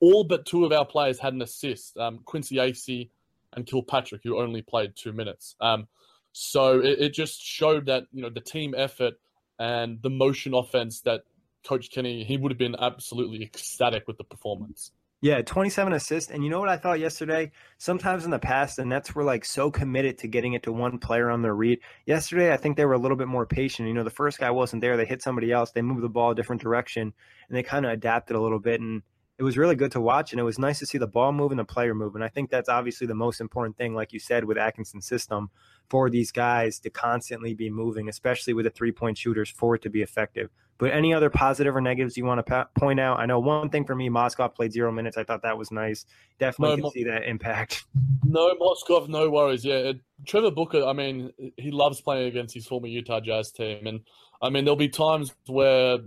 All 0.00 0.24
but 0.24 0.44
two 0.44 0.64
of 0.64 0.72
our 0.72 0.84
players 0.84 1.20
had 1.20 1.32
an 1.32 1.40
assist 1.40 1.96
um, 1.96 2.18
Quincy 2.24 2.56
Acy 2.56 3.10
and 3.52 3.64
Kilpatrick, 3.64 4.22
who 4.24 4.38
only 4.38 4.60
played 4.60 4.96
two 4.96 5.12
minutes. 5.12 5.54
Um, 5.60 5.86
so 6.32 6.80
it, 6.80 6.98
it, 6.98 7.14
just 7.14 7.40
showed 7.40 7.86
that 7.86 8.04
you 8.12 8.22
know 8.22 8.30
the 8.30 8.40
team 8.40 8.74
effort 8.76 9.14
and 9.60 10.02
the 10.02 10.10
motion 10.10 10.54
offense 10.54 11.02
that 11.02 11.22
Coach 11.64 11.90
Kenny 11.90 12.24
he 12.24 12.36
would 12.36 12.50
have 12.50 12.58
been 12.58 12.74
absolutely 12.76 13.44
ecstatic 13.44 14.08
with 14.08 14.18
the 14.18 14.24
performance. 14.24 14.90
Yeah, 15.22 15.40
27 15.40 15.92
assists. 15.92 16.32
And 16.32 16.42
you 16.42 16.50
know 16.50 16.58
what 16.58 16.68
I 16.68 16.76
thought 16.76 16.98
yesterday? 16.98 17.52
Sometimes 17.78 18.24
in 18.24 18.32
the 18.32 18.40
past, 18.40 18.76
the 18.76 18.84
Nets 18.84 19.14
were 19.14 19.22
like 19.22 19.44
so 19.44 19.70
committed 19.70 20.18
to 20.18 20.26
getting 20.26 20.54
it 20.54 20.64
to 20.64 20.72
one 20.72 20.98
player 20.98 21.30
on 21.30 21.42
their 21.42 21.54
read. 21.54 21.78
Yesterday, 22.06 22.52
I 22.52 22.56
think 22.56 22.76
they 22.76 22.84
were 22.84 22.94
a 22.94 22.98
little 22.98 23.16
bit 23.16 23.28
more 23.28 23.46
patient. 23.46 23.86
You 23.86 23.94
know, 23.94 24.02
the 24.02 24.10
first 24.10 24.40
guy 24.40 24.50
wasn't 24.50 24.82
there. 24.82 24.96
They 24.96 25.04
hit 25.04 25.22
somebody 25.22 25.52
else. 25.52 25.70
They 25.70 25.80
moved 25.80 26.02
the 26.02 26.08
ball 26.08 26.32
a 26.32 26.34
different 26.34 26.60
direction 26.60 27.02
and 27.48 27.56
they 27.56 27.62
kind 27.62 27.86
of 27.86 27.92
adapted 27.92 28.34
a 28.34 28.40
little 28.40 28.58
bit. 28.58 28.80
And 28.80 29.02
it 29.38 29.44
was 29.44 29.56
really 29.56 29.76
good 29.76 29.92
to 29.92 30.00
watch. 30.00 30.32
And 30.32 30.40
it 30.40 30.44
was 30.44 30.58
nice 30.58 30.80
to 30.80 30.86
see 30.86 30.98
the 30.98 31.06
ball 31.06 31.30
move 31.30 31.52
and 31.52 31.60
the 31.60 31.64
player 31.64 31.94
move. 31.94 32.16
And 32.16 32.24
I 32.24 32.28
think 32.28 32.50
that's 32.50 32.68
obviously 32.68 33.06
the 33.06 33.14
most 33.14 33.40
important 33.40 33.76
thing, 33.76 33.94
like 33.94 34.12
you 34.12 34.18
said, 34.18 34.44
with 34.44 34.58
Atkinson's 34.58 35.06
system 35.06 35.50
for 35.88 36.10
these 36.10 36.32
guys 36.32 36.80
to 36.80 36.90
constantly 36.90 37.54
be 37.54 37.70
moving, 37.70 38.08
especially 38.08 38.54
with 38.54 38.64
the 38.64 38.70
three 38.70 38.90
point 38.90 39.18
shooters 39.18 39.50
for 39.50 39.76
it 39.76 39.82
to 39.82 39.90
be 39.90 40.02
effective. 40.02 40.50
But 40.78 40.92
any 40.92 41.14
other 41.14 41.30
positive 41.30 41.76
or 41.76 41.80
negatives 41.80 42.16
you 42.16 42.24
want 42.24 42.44
to 42.44 42.68
point 42.76 42.98
out? 42.98 43.20
I 43.20 43.26
know 43.26 43.38
one 43.38 43.68
thing 43.68 43.84
for 43.84 43.94
me, 43.94 44.08
Mozgov 44.08 44.54
played 44.54 44.72
zero 44.72 44.90
minutes. 44.90 45.16
I 45.16 45.22
thought 45.22 45.42
that 45.42 45.56
was 45.56 45.70
nice. 45.70 46.06
Definitely 46.38 46.76
no, 46.76 46.82
can 46.82 46.90
see 46.92 47.04
that 47.04 47.24
impact. 47.24 47.84
No, 48.24 48.54
Mozgov, 48.54 49.08
no 49.08 49.28
worries. 49.28 49.62
Yeah, 49.62 49.92
Trevor 50.26 50.52
Booker. 50.52 50.84
I 50.86 50.94
mean, 50.94 51.32
he 51.58 51.70
loves 51.70 52.00
playing 52.00 52.28
against 52.28 52.54
his 52.54 52.66
former 52.66 52.86
Utah 52.86 53.20
Jazz 53.20 53.50
team, 53.50 53.86
and 53.86 54.00
I 54.42 54.50
mean, 54.50 54.64
there'll 54.64 54.76
be 54.76 54.88
times 54.88 55.32
where 55.46 55.98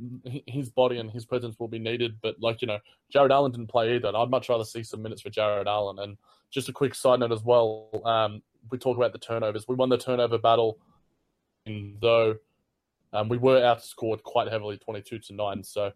his 0.45 0.69
body 0.69 0.97
and 0.97 1.09
his 1.09 1.25
presence 1.25 1.57
will 1.57 1.69
be 1.69 1.79
needed. 1.79 2.17
But 2.21 2.35
like 2.39 2.61
you 2.61 2.67
know, 2.67 2.79
Jarrett 3.09 3.31
Allen 3.31 3.51
didn't 3.51 3.67
play 3.67 3.95
either. 3.95 4.09
And 4.09 4.17
I'd 4.17 4.29
much 4.29 4.49
rather 4.49 4.65
see 4.65 4.83
some 4.83 5.01
minutes 5.01 5.21
for 5.21 5.29
Jarrett 5.29 5.67
Allen. 5.67 5.99
And 5.99 6.17
just 6.51 6.67
a 6.67 6.73
quick 6.73 6.95
side 6.95 7.21
note 7.21 7.31
as 7.31 7.43
well. 7.43 7.89
Um, 8.03 8.41
we 8.69 8.77
talk 8.77 8.97
about 8.97 9.13
the 9.13 9.19
turnovers. 9.19 9.67
We 9.67 9.75
won 9.75 9.89
the 9.89 9.97
turnover 9.97 10.37
battle, 10.37 10.79
though 11.65 12.35
um, 13.15 13.29
we 13.29 13.37
were 13.37 13.59
outscored 13.61 14.23
quite 14.23 14.51
heavily, 14.51 14.77
22 14.77 15.19
to 15.19 15.33
9. 15.33 15.63
So 15.63 15.91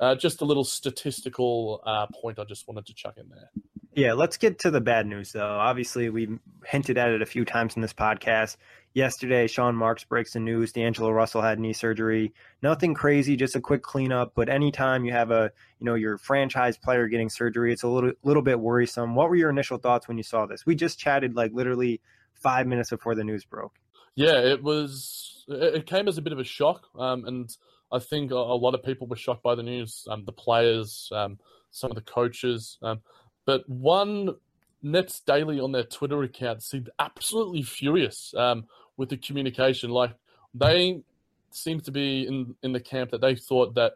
uh, 0.00 0.14
just 0.14 0.40
a 0.40 0.44
little 0.44 0.64
statistical 0.64 1.82
uh, 1.86 2.06
point 2.06 2.38
I 2.38 2.44
just 2.44 2.66
wanted 2.68 2.86
to 2.86 2.94
chuck 2.94 3.16
in 3.16 3.28
there. 3.28 3.50
Yeah, 3.94 4.12
let's 4.12 4.36
get 4.36 4.58
to 4.58 4.70
the 4.70 4.80
bad 4.80 5.06
news, 5.06 5.32
though. 5.32 5.56
Obviously, 5.58 6.10
we 6.10 6.28
hinted 6.66 6.98
at 6.98 7.12
it 7.12 7.22
a 7.22 7.26
few 7.26 7.46
times 7.46 7.76
in 7.76 7.82
this 7.82 7.94
podcast. 7.94 8.58
Yesterday, 8.92 9.46
Sean 9.46 9.74
Marks 9.74 10.04
breaks 10.04 10.34
the 10.34 10.40
news. 10.40 10.72
D'Angelo 10.72 11.10
Russell 11.10 11.40
had 11.40 11.58
knee 11.58 11.72
surgery. 11.72 12.34
Nothing 12.62 12.92
crazy, 12.92 13.36
just 13.36 13.56
a 13.56 13.60
quick 13.60 13.82
cleanup. 13.82 14.32
But 14.34 14.50
anytime 14.50 15.06
you 15.06 15.12
have 15.12 15.30
a, 15.30 15.50
you 15.80 15.86
know, 15.86 15.94
your 15.94 16.18
franchise 16.18 16.76
player 16.76 17.08
getting 17.08 17.30
surgery, 17.30 17.72
it's 17.72 17.84
a 17.84 17.88
little 17.88 18.12
little 18.22 18.42
bit 18.42 18.60
worrisome. 18.60 19.14
What 19.14 19.30
were 19.30 19.36
your 19.36 19.50
initial 19.50 19.78
thoughts 19.78 20.08
when 20.08 20.18
you 20.18 20.22
saw 20.22 20.44
this? 20.44 20.66
We 20.66 20.74
just 20.74 20.98
chatted 20.98 21.34
like 21.34 21.52
literally 21.54 22.02
five 22.34 22.66
minutes 22.66 22.90
before 22.90 23.14
the 23.14 23.24
news 23.24 23.46
broke. 23.46 23.78
Yeah, 24.16 24.38
it 24.38 24.62
was. 24.62 25.44
It 25.46 25.86
came 25.86 26.08
as 26.08 26.18
a 26.18 26.22
bit 26.22 26.32
of 26.32 26.38
a 26.38 26.44
shock, 26.44 26.88
um, 26.98 27.26
and 27.26 27.54
I 27.92 27.98
think 27.98 28.32
a, 28.32 28.34
lot 28.34 28.74
of 28.74 28.82
people 28.82 29.06
were 29.06 29.14
shocked 29.14 29.42
by 29.42 29.54
the 29.54 29.62
news. 29.62 30.06
Um, 30.10 30.24
the 30.24 30.32
players, 30.32 31.08
um, 31.12 31.38
some 31.70 31.90
of 31.90 31.94
the 31.94 32.02
coaches, 32.02 32.78
um, 32.82 33.00
but 33.44 33.68
one 33.68 34.34
Nets 34.82 35.20
Daily 35.20 35.60
on 35.60 35.70
their 35.70 35.84
Twitter 35.84 36.22
account 36.22 36.62
seemed 36.62 36.90
absolutely 36.98 37.62
furious 37.62 38.34
um, 38.36 38.64
with 38.96 39.10
the 39.10 39.18
communication. 39.18 39.90
Like 39.90 40.14
they 40.54 41.02
seemed 41.50 41.84
to 41.84 41.92
be 41.92 42.26
in 42.26 42.54
in 42.62 42.72
the 42.72 42.80
camp 42.80 43.10
that 43.10 43.20
they 43.20 43.36
thought 43.36 43.74
that 43.74 43.92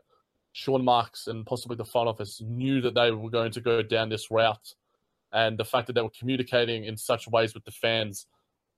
Sean 0.53 0.85
Marks 0.85 1.29
and 1.29 1.47
possibly 1.47 1.77
the 1.77 1.85
front 1.85 2.09
office 2.09 2.43
knew 2.43 2.83
that 2.83 2.95
they 2.95 3.11
were 3.11 3.31
going 3.31 3.53
to 3.53 3.61
go 3.63 3.83
down 3.83 4.11
this 4.11 4.31
route, 4.31 4.75
and 5.33 5.59
the 5.59 5.65
fact 5.65 5.87
that 5.87 5.95
they 5.95 6.03
were 6.03 6.11
communicating 6.11 6.85
in 6.85 6.99
such 6.99 7.27
ways 7.27 7.55
with 7.55 7.65
the 7.65 7.71
fans 7.71 8.27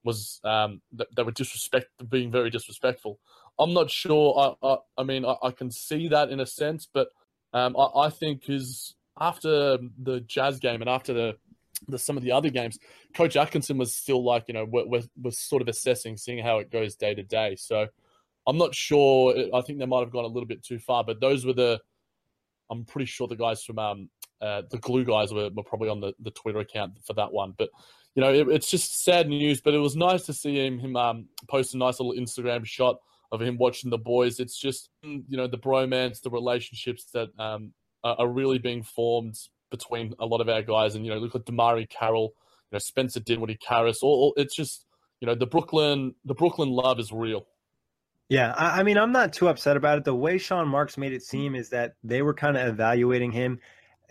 was 0.04 0.40
um, 0.44 0.80
that 0.92 1.08
they 1.14 1.22
were 1.22 1.32
disrespect, 1.32 1.86
being 2.08 2.30
very 2.30 2.50
disrespectful. 2.50 3.18
I'm 3.58 3.72
not 3.72 3.90
sure. 3.90 4.56
I 4.62 4.66
I, 4.66 4.76
I 4.98 5.02
mean 5.04 5.24
I, 5.24 5.36
I, 5.42 5.50
can 5.50 5.70
see 5.70 6.08
that 6.08 6.30
in 6.30 6.40
a 6.40 6.46
sense, 6.46 6.88
but 6.92 7.08
um, 7.52 7.76
I, 7.76 8.06
I 8.06 8.10
think 8.10 8.48
is 8.48 8.94
after 9.20 9.78
the 10.02 10.20
Jazz 10.20 10.58
game 10.58 10.80
and 10.80 10.90
after 10.90 11.12
the 11.12 11.36
the, 11.88 11.98
some 11.98 12.16
of 12.16 12.22
the 12.22 12.32
other 12.32 12.50
games, 12.50 12.78
Coach 13.14 13.36
Atkinson 13.36 13.78
was 13.78 13.94
still 13.94 14.22
like, 14.24 14.44
you 14.48 14.54
know, 14.54 14.64
was, 14.64 15.08
was 15.20 15.38
sort 15.38 15.62
of 15.62 15.68
assessing, 15.68 16.16
seeing 16.16 16.44
how 16.44 16.58
it 16.58 16.70
goes 16.70 16.94
day 16.94 17.14
to 17.14 17.22
day. 17.22 17.56
So 17.56 17.88
I'm 18.46 18.58
not 18.58 18.74
sure. 18.74 19.34
I 19.54 19.60
think 19.62 19.78
they 19.78 19.86
might 19.86 20.00
have 20.00 20.12
gone 20.12 20.24
a 20.24 20.28
little 20.28 20.46
bit 20.46 20.62
too 20.62 20.78
far, 20.78 21.04
but 21.04 21.20
those 21.20 21.44
were 21.44 21.52
the, 21.52 21.80
I'm 22.70 22.84
pretty 22.84 23.06
sure 23.06 23.26
the 23.26 23.36
guys 23.36 23.64
from 23.64 23.78
um, 23.78 24.10
uh, 24.42 24.62
the 24.70 24.78
glue 24.78 25.04
guys 25.04 25.32
were, 25.32 25.50
were 25.54 25.62
probably 25.62 25.88
on 25.88 26.00
the, 26.00 26.12
the 26.20 26.32
Twitter 26.32 26.58
account 26.58 26.94
for 27.06 27.14
that 27.14 27.32
one. 27.32 27.54
But, 27.56 27.70
you 28.14 28.22
know, 28.22 28.32
it, 28.32 28.48
it's 28.48 28.68
just 28.68 29.04
sad 29.04 29.28
news, 29.28 29.60
but 29.60 29.72
it 29.72 29.78
was 29.78 29.96
nice 29.96 30.26
to 30.26 30.34
see 30.34 30.66
him, 30.66 30.78
him 30.78 30.96
um, 30.96 31.28
post 31.48 31.74
a 31.74 31.78
nice 31.78 32.00
little 32.00 32.20
Instagram 32.20 32.64
shot 32.64 32.96
of 33.30 33.40
him 33.40 33.56
watching 33.56 33.88
the 33.88 33.98
boys. 33.98 34.40
It's 34.40 34.58
just, 34.58 34.90
you 35.02 35.36
know, 35.36 35.46
the 35.46 35.56
bromance, 35.58 36.20
the 36.20 36.30
relationships 36.30 37.06
that 37.14 37.28
um, 37.38 37.72
are, 38.04 38.28
really 38.28 38.58
being 38.58 38.82
formed 38.82 39.38
between 39.70 40.12
a 40.18 40.26
lot 40.26 40.40
of 40.42 40.48
our 40.48 40.62
guys. 40.62 40.96
And, 40.96 41.06
you 41.06 41.12
know, 41.12 41.18
look 41.18 41.34
at 41.34 41.46
DeMarre 41.46 41.88
Carroll, 41.88 42.34
you 42.70 42.76
know, 42.76 42.78
Spencer 42.78 43.20
Dinwiddie, 43.20 43.56
Caris. 43.56 44.02
All, 44.02 44.10
all, 44.10 44.34
it's 44.36 44.54
just, 44.54 44.84
you 45.20 45.26
know, 45.26 45.34
the 45.34 45.46
Brooklyn, 45.46 46.14
the 46.24 46.34
Brooklyn 46.34 46.68
love 46.68 46.98
is 47.00 47.12
real. 47.12 47.46
Yeah, 48.28 48.54
I 48.56 48.82
mean, 48.82 48.96
I'm 48.96 49.12
not 49.12 49.34
too 49.34 49.48
upset 49.48 49.76
about 49.76 49.98
it. 49.98 50.04
The 50.04 50.14
way 50.14 50.38
Sean 50.38 50.66
Marks 50.66 50.96
made 50.96 51.12
it 51.12 51.22
seem 51.22 51.54
is 51.54 51.68
that 51.68 51.96
they 52.02 52.22
were 52.22 52.32
kind 52.32 52.56
of 52.56 52.66
evaluating 52.66 53.30
him, 53.30 53.58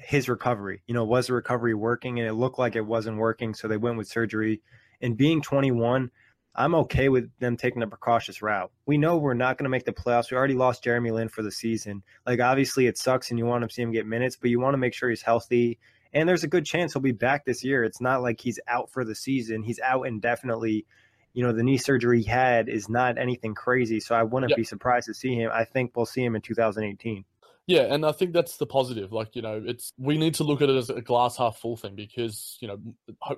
his 0.01 0.27
recovery. 0.29 0.81
You 0.87 0.93
know, 0.93 1.05
was 1.05 1.27
the 1.27 1.33
recovery 1.33 1.73
working? 1.73 2.19
And 2.19 2.27
it 2.27 2.33
looked 2.33 2.59
like 2.59 2.75
it 2.75 2.85
wasn't 2.85 3.17
working, 3.17 3.53
so 3.53 3.67
they 3.67 3.77
went 3.77 3.97
with 3.97 4.07
surgery. 4.07 4.61
And 5.01 5.17
being 5.17 5.41
21, 5.41 6.11
I'm 6.53 6.75
okay 6.75 7.09
with 7.09 7.31
them 7.39 7.55
taking 7.55 7.81
a 7.81 7.87
precautious 7.87 8.41
route. 8.41 8.71
We 8.85 8.97
know 8.97 9.17
we're 9.17 9.33
not 9.33 9.57
going 9.57 9.65
to 9.65 9.69
make 9.69 9.85
the 9.85 9.93
playoffs. 9.93 10.31
We 10.31 10.37
already 10.37 10.53
lost 10.53 10.83
Jeremy 10.83 11.11
Lin 11.11 11.29
for 11.29 11.43
the 11.43 11.51
season. 11.51 12.03
Like, 12.25 12.41
obviously, 12.41 12.87
it 12.87 12.97
sucks 12.97 13.29
and 13.29 13.39
you 13.39 13.45
want 13.45 13.67
to 13.67 13.73
see 13.73 13.81
him 13.81 13.91
get 13.91 14.05
minutes, 14.05 14.35
but 14.35 14.49
you 14.49 14.59
want 14.59 14.73
to 14.73 14.79
make 14.79 14.93
sure 14.93 15.09
he's 15.09 15.21
healthy. 15.21 15.79
And 16.13 16.27
there's 16.27 16.43
a 16.43 16.49
good 16.49 16.65
chance 16.65 16.93
he'll 16.93 17.01
be 17.01 17.13
back 17.13 17.45
this 17.45 17.63
year. 17.63 17.83
It's 17.85 18.01
not 18.01 18.21
like 18.21 18.41
he's 18.41 18.59
out 18.67 18.91
for 18.91 19.05
the 19.05 19.15
season. 19.15 19.63
He's 19.63 19.79
out 19.79 20.03
indefinitely. 20.03 20.85
You 21.33 21.43
know, 21.45 21.53
the 21.53 21.63
knee 21.63 21.77
surgery 21.77 22.21
he 22.21 22.29
had 22.29 22.67
is 22.67 22.89
not 22.89 23.17
anything 23.17 23.55
crazy. 23.55 24.01
So 24.01 24.13
I 24.13 24.23
wouldn't 24.23 24.49
yep. 24.49 24.57
be 24.57 24.65
surprised 24.65 25.07
to 25.07 25.13
see 25.13 25.35
him. 25.35 25.51
I 25.53 25.63
think 25.63 25.95
we'll 25.95 26.05
see 26.05 26.23
him 26.23 26.35
in 26.35 26.41
2018. 26.41 27.23
Yeah, 27.67 27.93
and 27.93 28.05
I 28.05 28.11
think 28.11 28.33
that's 28.33 28.57
the 28.57 28.65
positive. 28.65 29.11
Like, 29.13 29.35
you 29.35 29.41
know, 29.41 29.61
it's 29.65 29.93
we 29.97 30.17
need 30.17 30.33
to 30.35 30.43
look 30.43 30.61
at 30.61 30.69
it 30.69 30.75
as 30.75 30.89
a 30.89 31.01
glass 31.01 31.37
half 31.37 31.57
full 31.57 31.77
thing 31.77 31.95
because, 31.95 32.57
you 32.59 32.67
know, 32.67 32.79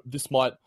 this 0.05 0.31
might– 0.31 0.53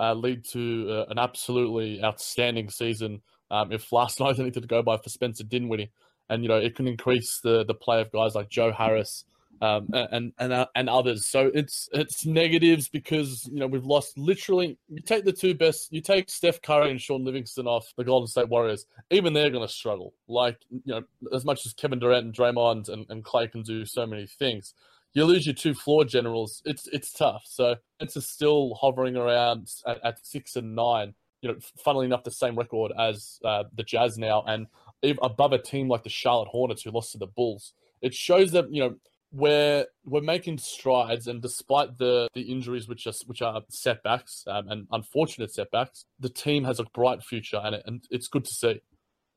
uh, 0.00 0.14
lead 0.14 0.44
to 0.46 0.88
uh, 0.90 1.10
an 1.10 1.18
absolutely 1.18 2.02
outstanding 2.02 2.70
season. 2.70 3.20
Um, 3.50 3.70
if 3.70 3.92
last 3.92 4.18
night 4.20 4.38
anything 4.38 4.62
to 4.62 4.68
go 4.68 4.82
by 4.82 4.96
for 4.96 5.10
Spencer 5.10 5.44
Dinwiddie, 5.44 5.92
and 6.28 6.42
you 6.42 6.48
know 6.48 6.58
it 6.58 6.74
can 6.74 6.88
increase 6.88 7.40
the 7.40 7.64
the 7.64 7.74
play 7.74 8.00
of 8.00 8.10
guys 8.10 8.34
like 8.34 8.48
Joe 8.48 8.72
Harris 8.72 9.24
um, 9.60 9.88
and 9.92 10.32
and 10.38 10.52
uh, 10.52 10.66
and 10.74 10.88
others. 10.88 11.26
So 11.26 11.50
it's 11.54 11.88
it's 11.92 12.24
negatives 12.24 12.88
because 12.88 13.48
you 13.52 13.60
know 13.60 13.66
we've 13.66 13.84
lost 13.84 14.16
literally. 14.16 14.78
You 14.88 15.00
take 15.00 15.24
the 15.24 15.32
two 15.32 15.54
best. 15.54 15.92
You 15.92 16.00
take 16.00 16.30
Steph 16.30 16.62
Curry 16.62 16.90
and 16.90 17.00
Shaun 17.00 17.24
Livingston 17.24 17.66
off 17.66 17.92
the 17.96 18.04
Golden 18.04 18.26
State 18.26 18.48
Warriors. 18.48 18.86
Even 19.10 19.32
they're 19.32 19.50
going 19.50 19.66
to 19.66 19.72
struggle. 19.72 20.14
Like 20.28 20.58
you 20.70 20.94
know, 20.94 21.02
as 21.34 21.44
much 21.44 21.66
as 21.66 21.74
Kevin 21.74 21.98
Durant 21.98 22.24
and 22.26 22.34
Draymond 22.34 22.88
and, 22.88 23.06
and 23.10 23.22
Clay 23.22 23.48
can 23.48 23.62
do 23.62 23.84
so 23.84 24.06
many 24.06 24.26
things, 24.26 24.74
you 25.12 25.24
lose 25.24 25.46
your 25.46 25.54
two 25.54 25.74
floor 25.74 26.04
generals. 26.04 26.62
It's 26.64 26.86
it's 26.88 27.12
tough. 27.12 27.42
So 27.44 27.76
it's 28.00 28.22
still 28.26 28.74
hovering 28.80 29.16
around 29.16 29.70
at, 29.86 30.04
at, 30.04 30.26
six 30.26 30.56
and 30.56 30.74
nine. 30.74 31.14
You 31.42 31.50
know, 31.50 31.58
funnily 31.84 32.06
enough, 32.06 32.24
the 32.24 32.30
same 32.30 32.56
record 32.56 32.92
as 32.98 33.40
uh, 33.44 33.64
the 33.74 33.82
Jazz 33.82 34.18
now, 34.18 34.42
and 34.46 34.66
above 35.22 35.52
a 35.52 35.58
team 35.58 35.88
like 35.88 36.02
the 36.02 36.10
Charlotte 36.10 36.48
Hornets 36.48 36.82
who 36.82 36.90
lost 36.90 37.12
to 37.12 37.18
the 37.18 37.26
Bulls. 37.26 37.72
It 38.02 38.14
shows 38.14 38.52
that 38.52 38.72
you 38.72 38.82
know 38.82 38.96
we're 39.32 39.86
we're 40.04 40.20
making 40.20 40.58
strides, 40.58 41.26
and 41.26 41.40
despite 41.40 41.98
the 41.98 42.28
the 42.34 42.42
injuries, 42.42 42.88
which 42.88 43.06
are 43.06 43.12
which 43.26 43.42
are 43.42 43.62
setbacks 43.70 44.44
um, 44.46 44.68
and 44.68 44.86
unfortunate 44.90 45.52
setbacks, 45.52 46.04
the 46.18 46.28
team 46.28 46.64
has 46.64 46.80
a 46.80 46.84
bright 46.94 47.22
future, 47.22 47.60
and 47.62 47.76
it, 47.76 47.82
and 47.86 48.04
it's 48.10 48.28
good 48.28 48.44
to 48.44 48.50
see. 48.50 48.80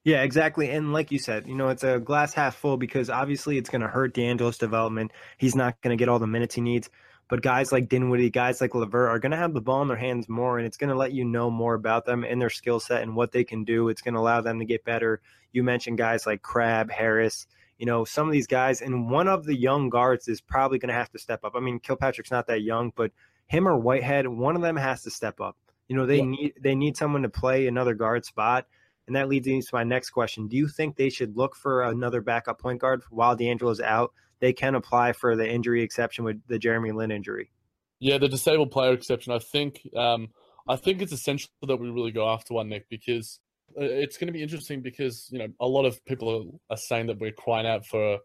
Yeah, 0.04 0.24
exactly. 0.24 0.70
And 0.70 0.92
like 0.92 1.12
you 1.12 1.20
said, 1.20 1.48
you 1.48 1.56
know, 1.56 1.70
it's 1.70 1.84
a 1.84 1.98
glass 2.00 2.34
half 2.34 2.56
full 2.56 2.76
because 2.76 3.10
obviously 3.10 3.58
it's 3.58 3.70
going 3.70 3.82
to 3.82 3.88
hurt 3.88 4.14
D'Angelo's 4.14 4.58
development. 4.58 5.12
He's 5.38 5.56
not 5.56 5.80
going 5.82 5.98
to 5.98 6.02
get 6.02 6.10
all 6.10 6.20
the 6.20 6.28
minutes 6.28 6.56
he 6.56 6.62
needs. 6.62 6.90
But 7.30 7.42
guys 7.42 7.72
like 7.72 7.88
Dinwiddie, 7.88 8.30
guys 8.30 8.60
like 8.60 8.76
LeVert 8.76 9.10
are 9.10 9.18
going 9.18 9.32
to 9.32 9.38
have 9.38 9.54
the 9.54 9.62
ball 9.62 9.82
in 9.82 9.88
their 9.88 9.98
hands 9.98 10.28
more, 10.28 10.58
and 10.58 10.68
it's 10.68 10.78
going 10.78 10.90
to 10.90 10.96
let 10.96 11.14
you 11.14 11.24
know 11.24 11.50
more 11.50 11.74
about 11.74 12.06
them 12.06 12.24
and 12.24 12.42
their 12.42 12.50
skill 12.50 12.82
set 12.82 13.02
and 13.02 13.16
what 13.16 13.32
they 13.32 13.46
can 13.46 13.64
do. 13.64 13.88
It's 13.88 14.02
going 14.02 14.14
to 14.14 14.20
allow 14.20 14.42
them 14.42 14.60
to 14.60 14.66
get 14.66 14.84
better. 14.84 15.22
You 15.54 15.64
mentioned 15.64 15.98
guys 15.98 16.26
like 16.26 16.42
Crabbe, 16.42 16.92
Harris, 16.92 17.48
you 17.84 17.86
know, 17.86 18.06
some 18.06 18.28
of 18.28 18.32
these 18.32 18.48
guys, 18.48 18.82
and 18.82 19.12
one 19.12 19.28
of 19.28 19.44
the 19.44 19.54
young 19.54 19.90
guards 19.90 20.30
is 20.30 20.40
probably 20.40 20.80
going 20.80 20.88
to 20.88 20.96
have 20.96 21.10
to 21.10 21.20
step 21.20 21.44
up. 21.44 21.52
I 21.54 21.60
mean, 21.60 21.82
Kilpatrick's 21.82 22.32
not 22.32 22.48
that 22.48 22.62
young, 22.62 22.94
but 22.96 23.12
him 23.48 23.68
or 23.68 23.78
Whitehead, 23.78 24.26
one 24.26 24.56
of 24.56 24.62
them 24.62 24.78
has 24.78 25.04
to 25.04 25.12
step 25.12 25.42
up. 25.42 25.58
You 25.90 25.98
know, 25.98 26.06
they 26.06 26.20
yeah. 26.20 26.24
need 26.24 26.54
they 26.62 26.76
need 26.76 26.96
someone 26.96 27.24
to 27.24 27.30
play 27.30 27.68
another 27.68 27.94
guard 27.94 28.24
spot. 28.24 28.68
And 29.06 29.18
that 29.18 29.28
leads 29.28 29.48
me 29.48 29.62
to 29.62 29.68
my 29.74 29.84
next 29.84 30.12
question. 30.12 30.48
Do 30.48 30.56
you 30.56 30.70
think 30.70 30.96
they 30.96 31.10
should 31.10 31.36
look 31.36 31.58
for 31.58 31.84
another 31.84 32.22
backup 32.22 32.58
point 32.58 32.80
guard 32.80 33.02
while 33.10 33.36
D'Angelo's 33.36 33.82
out? 33.82 34.14
They 34.40 34.54
can 34.54 34.76
apply 34.76 35.12
for 35.12 35.36
the 35.36 35.46
injury 35.46 35.84
exception 35.84 36.24
with 36.24 36.40
the 36.48 36.60
Jeremy 36.60 36.94
Lin 36.94 37.12
injury. 37.12 37.52
Yeah, 38.00 38.18
the 38.18 38.30
disabled 38.30 38.72
player 38.72 38.94
exception. 38.94 39.34
I 39.34 39.40
think 39.40 39.82
um, 39.94 40.30
I 40.70 40.78
think 40.78 41.02
it's 41.02 41.12
essential 41.12 41.50
that 41.68 41.76
we 41.76 41.90
really 41.90 42.12
go 42.12 42.30
after 42.30 42.54
one, 42.54 42.70
Nick, 42.70 42.88
because 42.88 43.42
it's 43.76 44.18
going 44.18 44.28
to 44.28 44.34
be 44.34 44.44
interesting 44.44 44.82
because 44.82 45.28
you 45.32 45.40
know 45.40 45.48
a 45.60 45.68
lot 45.68 45.86
of 45.86 46.04
people 46.06 46.60
are 46.70 46.78
saying 46.78 47.08
that 47.08 47.20
we're 47.20 47.32
crying 47.32 47.68
out 47.68 47.86
for 47.86 48.20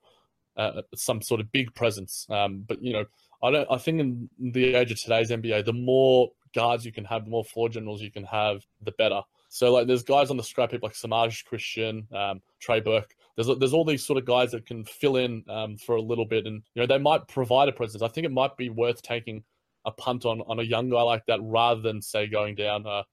uh, 0.56 0.82
some 0.94 1.22
sort 1.22 1.40
of 1.40 1.50
big 1.52 1.74
presence. 1.74 2.26
Um, 2.28 2.64
but 2.66 2.82
you 2.82 2.92
know, 2.92 3.04
I 3.42 3.50
don't. 3.50 3.68
I 3.70 3.78
think 3.78 4.00
in 4.00 4.28
the 4.38 4.74
age 4.74 4.90
of 4.90 4.98
today's 5.00 5.30
NBA, 5.30 5.64
the 5.64 5.72
more 5.72 6.30
guards 6.54 6.84
you 6.84 6.92
can 6.92 7.04
have, 7.04 7.24
the 7.24 7.30
more 7.30 7.44
floor 7.44 7.68
generals 7.68 8.02
you 8.02 8.10
can 8.10 8.24
have, 8.24 8.62
the 8.82 8.92
better. 8.92 9.22
So 9.50 9.72
like, 9.72 9.86
there's 9.86 10.02
guys 10.02 10.30
on 10.30 10.36
the 10.36 10.42
scrap 10.42 10.72
heap 10.72 10.82
like 10.82 10.92
Semaj 10.92 11.44
Christon, 11.50 12.12
um, 12.14 12.42
Trey 12.60 12.80
Burke. 12.80 13.14
There's 13.36 13.48
there's 13.58 13.72
all 13.72 13.84
these 13.84 14.04
sort 14.04 14.18
of 14.18 14.24
guys 14.24 14.50
that 14.50 14.66
can 14.66 14.84
fill 14.84 15.16
in 15.16 15.44
um, 15.48 15.76
for 15.76 15.94
a 15.96 16.02
little 16.02 16.26
bit, 16.26 16.46
and 16.46 16.62
you 16.74 16.82
know 16.82 16.86
they 16.86 16.98
might 16.98 17.28
provide 17.28 17.68
a 17.68 17.72
presence. 17.72 18.02
I 18.02 18.08
think 18.08 18.26
it 18.26 18.32
might 18.32 18.56
be 18.56 18.68
worth 18.68 19.00
taking 19.00 19.44
a 19.84 19.92
punt 19.92 20.24
on 20.26 20.40
on 20.42 20.58
a 20.58 20.64
young 20.64 20.90
guy 20.90 21.02
like 21.02 21.24
that 21.26 21.38
rather 21.40 21.80
than 21.80 22.02
say 22.02 22.26
going 22.26 22.56
down 22.56 22.86
uh, 22.86 23.04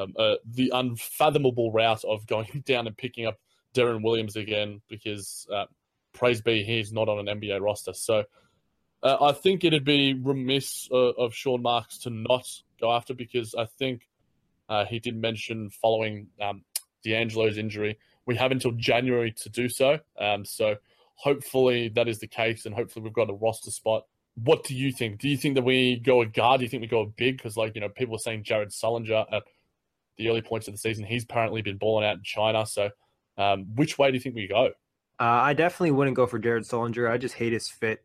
um, 0.00 0.14
uh, 0.18 0.36
the 0.44 0.70
unfathomable 0.74 1.72
route 1.72 2.04
of 2.04 2.26
going 2.26 2.62
down 2.66 2.86
and 2.86 2.96
picking 2.96 3.26
up 3.26 3.38
Deron 3.74 4.02
Williams 4.02 4.36
again 4.36 4.80
because 4.88 5.46
uh, 5.52 5.66
praise 6.12 6.40
be 6.40 6.64
he's 6.64 6.92
not 6.92 7.08
on 7.08 7.28
an 7.28 7.40
NBA 7.40 7.60
roster. 7.60 7.92
So 7.92 8.24
uh, 9.02 9.16
I 9.20 9.32
think 9.32 9.64
it'd 9.64 9.84
be 9.84 10.14
remiss 10.14 10.88
uh, 10.92 11.12
of 11.12 11.34
Sean 11.34 11.62
Marks 11.62 11.98
to 11.98 12.10
not 12.10 12.46
go 12.80 12.92
after 12.92 13.14
because 13.14 13.54
I 13.54 13.66
think 13.78 14.08
uh, 14.68 14.84
he 14.84 14.98
did 14.98 15.16
mention 15.16 15.70
following 15.70 16.28
um, 16.40 16.64
D'Angelo's 17.04 17.58
injury, 17.58 17.98
we 18.26 18.36
have 18.36 18.52
until 18.52 18.72
January 18.72 19.32
to 19.32 19.48
do 19.48 19.68
so. 19.68 19.98
Um, 20.18 20.44
so 20.44 20.76
hopefully 21.14 21.88
that 21.90 22.08
is 22.08 22.18
the 22.18 22.26
case, 22.26 22.66
and 22.66 22.74
hopefully 22.74 23.02
we've 23.02 23.12
got 23.12 23.30
a 23.30 23.34
roster 23.34 23.70
spot. 23.70 24.04
What 24.34 24.64
do 24.64 24.74
you 24.74 24.92
think? 24.92 25.18
Do 25.18 25.28
you 25.28 25.36
think 25.36 25.56
that 25.56 25.64
we 25.64 25.98
go 25.98 26.22
a 26.22 26.26
guard? 26.26 26.60
Do 26.60 26.64
you 26.64 26.70
think 26.70 26.82
we 26.82 26.86
go 26.86 27.00
a 27.00 27.06
big? 27.06 27.36
Because 27.36 27.56
like 27.56 27.74
you 27.74 27.80
know, 27.80 27.88
people 27.88 28.14
are 28.14 28.18
saying 28.18 28.44
Jared 28.44 28.70
Sullinger 28.70 29.26
at 29.32 29.42
the 30.20 30.28
early 30.28 30.42
points 30.42 30.68
of 30.68 30.74
the 30.74 30.78
season, 30.78 31.04
he's 31.04 31.24
apparently 31.24 31.62
been 31.62 31.76
balling 31.78 32.06
out 32.06 32.16
in 32.16 32.22
China. 32.22 32.64
So 32.66 32.90
um, 33.36 33.66
which 33.74 33.98
way 33.98 34.10
do 34.10 34.14
you 34.14 34.20
think 34.20 34.36
we 34.36 34.46
go? 34.46 34.66
Uh, 35.18 35.24
I 35.24 35.54
definitely 35.54 35.90
wouldn't 35.90 36.16
go 36.16 36.26
for 36.26 36.38
Jared 36.38 36.64
Sullinger. 36.64 37.10
I 37.10 37.18
just 37.18 37.34
hate 37.34 37.52
his 37.52 37.68
fit 37.68 38.04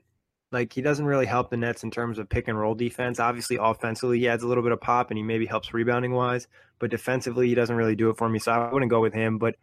Like 0.51 0.73
he 0.73 0.81
doesn't 0.81 1.05
really 1.05 1.25
help 1.25 1.49
the 1.49 1.57
Nets 1.57 1.83
in 1.83 1.91
terms 1.91 2.17
of 2.19 2.29
pick 2.29 2.47
and 2.47 2.57
roll 2.57 2.75
defense. 2.75 3.19
Obviously, 3.19 3.57
offensively, 3.59 4.19
he 4.19 4.27
adds 4.27 4.43
a 4.43 4.47
little 4.47 4.63
bit 4.63 4.71
of 4.71 4.79
pop 4.81 5.11
and 5.11 5.17
he 5.17 5.23
maybe 5.23 5.45
helps 5.45 5.73
rebounding 5.73 6.13
wise, 6.13 6.47
but 6.79 6.91
defensively, 6.91 7.47
he 7.47 7.55
doesn't 7.55 7.75
really 7.75 7.95
do 7.95 8.09
it 8.09 8.17
for 8.17 8.29
me. 8.29 8.39
So 8.39 8.51
I 8.51 8.71
wouldn't 8.71 8.89
go 8.89 9.01
with 9.01 9.13
him. 9.13 9.37
But 9.37 9.55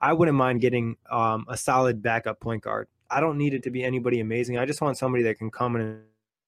I 0.00 0.12
wouldn't 0.12 0.36
mind 0.36 0.60
getting 0.60 0.96
um, 1.10 1.44
a 1.48 1.56
solid 1.56 2.02
backup 2.02 2.40
point 2.40 2.62
guard. 2.62 2.88
I 3.10 3.20
don't 3.20 3.36
need 3.38 3.54
it 3.54 3.62
to 3.64 3.70
be 3.70 3.84
anybody 3.84 4.20
amazing. 4.20 4.58
I 4.58 4.64
just 4.66 4.80
want 4.80 4.96
somebody 4.96 5.24
that 5.24 5.38
can 5.38 5.50
come 5.50 5.76
in 5.76 6.02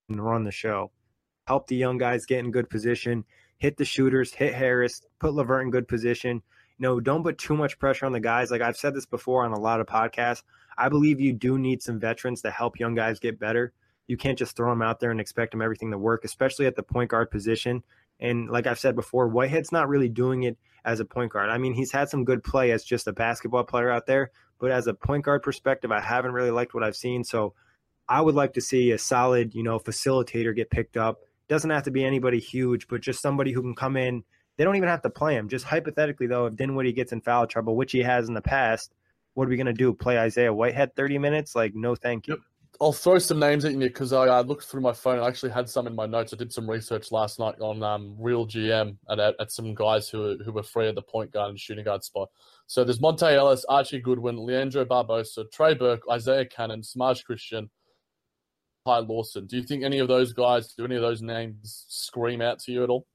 and 0.09 0.25
run 0.25 0.44
the 0.44 0.53
show, 0.53 0.92
help 1.51 1.67
the 1.67 1.75
young 1.75 1.99
guys 1.99 2.27
get 2.27 2.39
in 2.39 2.53
good 2.53 2.71
position, 2.71 3.25
hit 3.59 3.77
the 3.77 3.85
shooters, 3.85 4.33
hit 4.33 4.55
Harris, 4.55 5.03
put 5.19 5.35
LeVert 5.35 5.65
in 5.65 5.71
good 5.73 5.89
position. 5.89 6.41
You 6.79 6.83
know, 6.85 7.01
don't 7.01 7.25
put 7.25 7.39
too 7.39 7.57
much 7.57 7.77
pressure 7.77 8.07
on 8.07 8.13
the 8.13 8.21
guys. 8.21 8.53
Like 8.53 8.61
I've 8.61 8.77
said 8.77 8.95
this 8.95 9.05
before 9.05 9.45
on 9.45 9.51
a 9.51 9.59
lot 9.59 9.81
of 9.81 9.89
podcasts. 9.89 10.45
I 10.79 10.89
believe 10.89 11.21
you 11.21 11.33
do 11.33 11.59
need 11.59 11.83
some 11.83 11.99
veterans 11.99 12.43
to 12.43 12.53
help 12.53 12.79
young 12.79 12.95
guys 12.95 13.19
get 13.19 13.41
better. 13.41 13.73
You 14.07 14.17
can't 14.17 14.39
just 14.39 14.57
throw 14.57 14.71
them 14.71 14.81
out 14.81 15.01
there 15.01 15.11
and 15.11 15.21
expect 15.21 15.51
them 15.51 15.61
everything 15.61 15.91
to 15.91 15.99
work, 15.99 16.25
especially 16.25 16.67
at 16.67 16.77
the 16.77 16.85
point 16.85 17.11
guard 17.11 17.33
position. 17.33 17.83
And 18.21 18.49
like 18.49 18.69
I've 18.69 18.79
said 18.79 18.95
before, 18.95 19.29
Whitehead's 19.29 19.73
not 19.73 19.89
really 19.89 20.09
doing 20.09 20.45
it 20.45 20.57
as 20.85 21.01
a 21.01 21.05
point 21.05 21.33
guard. 21.33 21.51
I 21.51 21.59
mean, 21.59 21.75
he's 21.75 21.91
had 21.91 22.09
some 22.09 22.25
good 22.25 22.45
play 22.45 22.71
as 22.71 22.85
just 22.85 23.09
a 23.09 23.13
basketball 23.13 23.65
player 23.65 23.91
out 23.91 24.07
there, 24.07 24.31
but 24.61 24.71
as 24.71 24.87
a 24.87 24.95
point 24.95 25.25
guard 25.25 25.43
perspective, 25.43 25.91
I 25.91 26.01
haven't 26.01 26.31
really 26.31 26.53
liked 26.53 26.75
what 26.75 26.85
I've 26.85 26.95
seen. 26.95 27.25
So 27.25 27.55
I 28.09 28.21
would 28.21 28.37
like 28.37 28.53
to 28.53 28.61
see 28.61 28.93
a 28.93 28.99
solid, 28.99 29.53
you 29.53 29.65
know, 29.65 29.81
facilitator 29.81 30.55
get 30.55 30.71
picked 30.71 30.97
up. 30.97 31.19
Doesn't 31.51 31.71
have 31.71 31.83
to 31.83 31.91
be 31.91 32.05
anybody 32.05 32.39
huge, 32.39 32.87
but 32.87 33.01
just 33.01 33.21
somebody 33.21 33.51
who 33.51 33.61
can 33.61 33.75
come 33.75 33.97
in. 33.97 34.23
They 34.57 34.63
don't 34.63 34.77
even 34.77 34.89
have 34.89 35.03
to 35.03 35.11
play 35.11 35.35
him. 35.35 35.49
Just 35.49 35.65
hypothetically, 35.65 36.29
though, 36.29 36.47
if 36.47 36.55
Dinwiddie 36.55 36.93
gets 36.93 37.11
in 37.11 37.21
foul 37.21 37.49
trouble, 37.49 37.75
which 37.75 37.91
he 37.91 38.03
has 38.03 38.29
in 38.29 38.35
the 38.35 38.41
past, 38.41 38.95
what 39.35 39.47
are 39.47 39.51
we 39.51 39.57
going 39.57 39.67
to 39.67 39.73
do? 39.73 39.93
Play 39.93 40.17
Isaiah 40.17 40.55
Whitehead 40.55 40.95
30 40.95 41.19
minutes? 41.19 41.57
Like, 41.57 41.75
no, 41.75 41.97
thank 41.97 42.29
you. 42.29 42.35
Yep. 42.35 42.41
I'll 42.81 42.93
throw 42.93 43.19
some 43.19 43.41
names 43.41 43.65
at 43.65 43.73
you 43.73 43.79
because 43.81 44.13
I, 44.13 44.27
I, 44.27 44.41
looked 44.43 44.65
through 44.65 44.81
my 44.81 44.93
phone. 44.93 45.19
I 45.19 45.27
actually 45.27 45.51
had 45.51 45.69
some 45.69 45.89
in 45.89 45.95
my 45.95 46.07
notes. 46.07 46.33
I 46.33 46.37
did 46.37 46.53
some 46.53 46.71
research 46.71 47.11
last 47.11 47.41
night 47.41 47.57
on 47.61 47.83
um, 47.83 48.15
Real 48.17 48.47
GM 48.47 48.97
at, 49.11 49.19
at 49.19 49.51
some 49.51 49.75
guys 49.75 50.09
who 50.09 50.39
who 50.45 50.53
were 50.53 50.63
free 50.63 50.89
at 50.89 50.95
the 50.95 51.03
point 51.03 51.33
guard 51.33 51.51
and 51.51 51.59
shooting 51.59 51.85
guard 51.85 52.05
spot. 52.05 52.31
So 52.69 52.85
there's 52.85 53.01
Monta 53.01 53.35
Ellis, 53.35 53.67
Archie 53.69 54.01
Goodwin, 54.01 54.39
Leandro 54.39 54.85
Barbosa, 54.85 55.51
Trey 55.51 55.75
Burke, 55.75 56.03
Isaiah 56.11 56.47
Canaan, 56.47 56.81
Semaj 56.81 57.23
Christon, 57.29 57.69
Ty 58.87 59.01
Lawson. 59.01 59.47
Do 59.47 59.57
you 59.57 59.62
think 59.62 59.85
any 59.85 59.99
of 59.99 60.09
those 60.09 60.33
guys, 60.33 60.75
do 60.75 60.85
any 60.85 60.97
of 60.97 61.03
those 61.03 61.23
names 61.23 61.85
scream 61.88 62.40
out 62.40 62.59
to 62.61 62.73
you 62.73 62.83
at 62.83 62.90
all? 62.90 63.07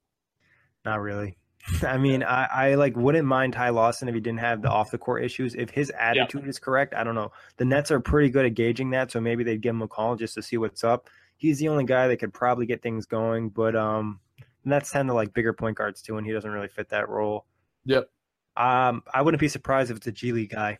Not 0.84 1.02
really. 1.02 1.38
I 1.84 1.98
mean, 1.98 2.24
I, 2.24 2.46
I 2.46 2.76
like 2.76 2.96
wouldn't 2.96 3.26
mind 3.26 3.54
Ty 3.54 3.70
Lawson 3.70 4.08
if 4.08 4.14
he 4.14 4.22
didn't 4.22 4.40
have 4.40 4.62
the 4.62 4.70
off 4.70 4.92
the 4.92 4.98
court 4.98 5.24
issues. 5.24 5.56
If 5.56 5.70
his 5.70 5.92
attitude 6.00 6.44
yeah. 6.44 6.50
is 6.50 6.60
correct, 6.60 6.94
I 6.94 7.04
don't 7.04 7.16
know. 7.16 7.32
The 7.58 7.66
Nets 7.66 7.92
are 7.92 8.00
pretty 8.00 8.30
good 8.30 8.46
at 8.46 8.54
gauging 8.54 8.92
that, 8.92 9.12
so 9.12 9.20
maybe 9.20 9.44
they'd 9.44 9.62
give 9.62 9.74
him 9.74 9.82
a 9.82 9.88
call 9.88 10.16
just 10.16 10.36
to 10.36 10.44
see 10.44 10.58
what's 10.58 10.84
up. 10.84 11.10
He's 11.38 11.60
the 11.60 11.68
only 11.68 11.84
guy 11.84 12.08
that 12.08 12.18
could 12.18 12.34
probably 12.34 12.66
get 12.66 12.82
things 12.82 13.06
going, 13.06 13.50
but 13.50 13.76
um, 13.76 14.20
Nets 14.64 14.92
tend 14.92 15.10
to 15.10 15.14
like 15.14 15.34
bigger 15.34 15.54
point 15.54 15.78
guards 15.78 16.02
too, 16.02 16.18
and 16.18 16.26
he 16.26 16.34
doesn't 16.34 16.50
really 16.50 16.68
fit 16.68 16.90
that 16.90 17.10
role. 17.10 17.46
Yep. 17.86 18.10
Um, 18.58 19.04
I 19.14 19.22
wouldn't 19.22 19.42
be 19.42 19.50
surprised 19.50 19.92
if 19.92 19.98
it's 19.98 20.08
a 20.08 20.12
G 20.12 20.32
League 20.32 20.52
guy. 20.52 20.78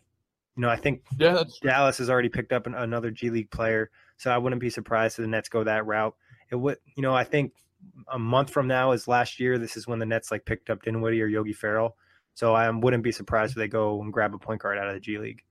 You 0.56 0.62
know, 0.62 0.70
I 0.70 0.76
think 0.76 1.02
yeah, 1.18 1.42
Dallas 1.62 1.98
has 1.98 2.08
already 2.08 2.30
picked 2.30 2.52
up 2.52 2.66
an, 2.66 2.74
another 2.74 3.10
G 3.10 3.28
League 3.28 3.50
player, 3.50 3.90
so 4.16 4.30
I 4.30 4.38
wouldn't 4.38 4.60
be 4.60 4.70
surprised 4.70 5.18
if 5.18 5.24
the 5.24 5.28
Nets 5.28 5.48
go 5.48 5.64
that 5.64 5.86
route. 5.86 6.14
It 6.50 6.56
would, 6.56 6.78
you 6.96 7.02
know, 7.02 7.14
I 7.14 7.24
think 7.24 7.52
a 8.08 8.18
month 8.18 8.50
from 8.50 8.66
now 8.66 8.92
is 8.92 9.08
last 9.08 9.38
year. 9.38 9.58
This 9.58 9.76
is 9.76 9.86
when 9.86 9.98
the 9.98 10.06
Nets 10.06 10.30
like 10.30 10.44
picked 10.44 10.70
up 10.70 10.82
Dinwiddie 10.82 11.22
or 11.22 11.26
Yogi 11.26 11.52
Ferrell. 11.52 11.96
So 12.34 12.54
I 12.54 12.68
wouldn't 12.70 13.02
be 13.02 13.12
surprised 13.12 13.52
if 13.52 13.56
they 13.56 13.68
go 13.68 14.00
and 14.02 14.12
grab 14.12 14.34
a 14.34 14.38
point 14.38 14.60
guard 14.60 14.78
out 14.78 14.88
of 14.88 14.94
the 14.94 15.00
G 15.00 15.18
League. 15.18 15.42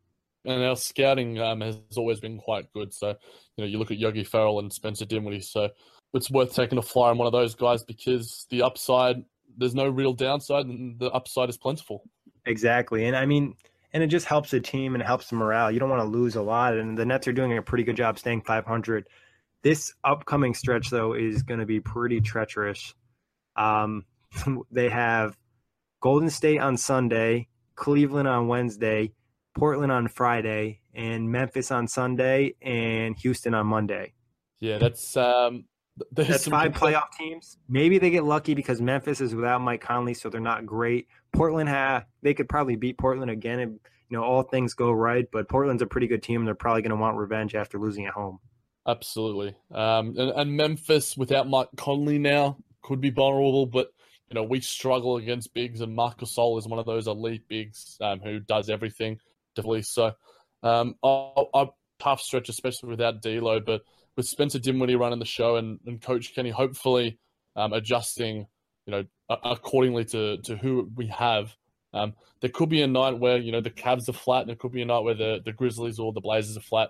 And 0.46 0.64
our 0.64 0.76
scouting 0.76 1.40
um, 1.40 1.62
has 1.62 1.78
always 1.98 2.20
been 2.20 2.38
quite 2.38 2.72
good. 2.74 2.94
So 2.94 3.10
you 3.10 3.64
know, 3.64 3.66
you 3.66 3.80
look 3.80 3.92
at 3.92 3.98
Yogi 3.98 4.24
Ferrell 4.24 4.60
and 4.60 4.72
Spencer 4.72 5.06
Dinwiddie. 5.06 5.42
So 5.42 5.70
it's 6.14 6.30
worth 6.30 6.54
taking 6.54 6.78
a 6.78 6.84
flyer 6.84 7.12
on 7.12 7.18
one 7.18 7.26
of 7.26 7.34
those 7.34 7.56
guys 7.56 7.84
because 7.84 8.46
the 8.50 8.62
upside, 8.62 9.18
there's 9.58 9.76
no 9.76 9.90
real 9.90 10.14
downside, 10.14 10.66
and 10.66 11.00
the 11.00 11.10
upside 11.12 11.50
is 11.50 11.58
plentiful. 11.58 12.04
Exactly, 12.46 13.06
and 13.06 13.16
I 13.16 13.26
mean, 13.26 13.56
and 13.96 14.04
it 14.04 14.08
just 14.08 14.28
helps 14.28 14.52
the 14.52 14.60
team 14.60 14.94
and 14.94 15.02
helps 15.02 15.30
the 15.30 15.36
morale. 15.36 15.72
You 15.72 15.80
don't 15.80 15.90
want 15.90 16.04
to 16.04 16.08
lose 16.08 16.36
a 16.36 16.42
lot, 16.44 16.76
and 16.76 16.96
the 16.96 17.06
Nets 17.06 17.28
are 17.28 17.34
doing 17.34 17.58
a 17.58 17.62
pretty 17.64 17.84
good 17.84 17.96
job 17.96 18.20
staying 18.20 18.42
500 18.42 19.08
this 19.66 19.96
upcoming 20.04 20.54
stretch, 20.54 20.92
though, 20.92 21.14
is 21.14 21.42
going 21.42 21.60
to 21.60 21.66
be 21.66 21.80
pretty 21.80 22.22
treacherous. 22.22 22.94
Um, 23.56 24.06
they 24.72 24.90
have 24.90 25.36
Golden 26.02 26.30
State 26.30 26.60
on 26.60 26.78
Sunday, 26.78 27.48
Cleveland 27.74 28.28
on 28.28 28.48
Wednesday, 28.48 29.14
Portland 29.58 29.92
on 29.92 30.08
Friday, 30.08 30.82
and 30.94 31.32
Memphis 31.32 31.72
on 31.72 31.88
Sunday, 31.88 32.54
and 32.62 33.18
Houston 33.18 33.56
on 33.56 33.66
Monday. 33.66 34.14
Yeah, 34.60 34.78
that's 34.78 35.18
um, 35.18 35.66
that's 36.12 36.48
five 36.48 36.74
playoff 36.74 37.12
teams. 37.18 37.58
Maybe 37.70 37.98
they 37.98 38.10
get 38.10 38.24
lucky 38.24 38.54
because 38.54 38.82
Memphis 38.82 39.22
is 39.22 39.34
without 39.34 39.62
Mike 39.62 39.82
Conley, 39.82 40.14
so 40.14 40.30
they're 40.30 40.42
not 40.42 40.66
great. 40.66 41.08
Portland 41.34 41.70
have 41.70 42.06
they 42.22 42.34
could 42.34 42.50
probably 42.50 42.76
beat 42.76 42.98
Portland 42.98 43.32
again, 43.32 43.60
and 43.60 43.80
you 44.10 44.18
know 44.18 44.24
all 44.24 44.44
things 44.44 44.74
go 44.74 44.92
right. 44.92 45.26
But 45.32 45.48
Portland's 45.50 45.82
a 45.82 45.88
pretty 45.88 46.08
good 46.08 46.24
team. 46.24 46.44
They're 46.46 46.56
probably 46.56 46.82
going 46.82 46.92
to 46.92 46.98
want 46.98 47.18
revenge 47.18 47.56
after 47.56 47.80
losing 47.80 48.06
at 48.06 48.14
home. 48.14 48.40
Absolutely. 48.88 49.56
Um, 49.72 50.16
and, 50.18 50.32
and 50.32 50.58
Memphis 50.58 51.18
without 51.18 51.50
Mike 51.50 51.70
Conley 51.76 52.20
now 52.20 52.58
could 52.84 53.02
be 53.02 53.10
vulnerable, 53.10 53.66
but 53.66 53.88
you 54.30 54.36
know 54.36 54.44
we 54.44 54.60
struggle 54.60 55.18
against 55.18 55.54
bigs, 55.54 55.82
and 55.82 55.96
Marcus 55.96 56.36
Gasol 56.36 56.60
is 56.60 56.68
one 56.68 56.80
of 56.80 56.86
those 56.86 57.08
elite 57.08 57.48
bigs 57.48 57.98
um, 58.02 58.20
who 58.20 58.40
does 58.40 58.70
everything. 58.70 59.20
Definitely. 59.56 59.84
So, 59.84 60.12
um, 60.64 60.96
a 61.04 61.68
tough 62.00 62.20
stretch, 62.20 62.50
especially 62.50 62.90
without 62.90 63.22
D'Lo, 63.22 63.62
but 63.62 63.84
with 64.16 64.28
Spencer 64.28 64.60
Dinwiddie 64.60 64.96
running 64.96 65.20
the 65.20 65.26
show 65.26 65.58
and, 65.58 65.80
and 65.86 66.02
Coach 66.02 66.34
Kenny 66.34 66.50
hopefully 66.50 67.20
um, 67.56 67.74
adjusting, 67.74 68.48
you 68.86 68.92
know, 68.92 69.04
accordingly 69.30 70.06
to 70.06 70.38
to 70.38 70.56
who 70.58 70.90
we 70.96 71.08
have. 71.08 71.56
Um, 71.94 72.14
there 72.42 72.50
could 72.50 72.70
be 72.70 72.82
a 72.82 72.88
night 72.88 73.18
where 73.18 73.38
you 73.38 73.52
know 73.52 73.62
the 73.62 73.72
Cavs 73.72 74.10
are 74.10 74.14
flat, 74.14 74.42
and 74.42 74.50
there 74.50 74.56
could 74.56 74.72
be 74.72 74.82
a 74.82 74.86
night 74.86 75.00
where 75.04 75.16
the 75.16 75.42
the 75.44 75.54
Grizzlies 75.54 76.00
or 76.00 76.14
the 76.14 76.22
Blazers 76.22 76.58
are 76.58 76.62
flat. 76.62 76.90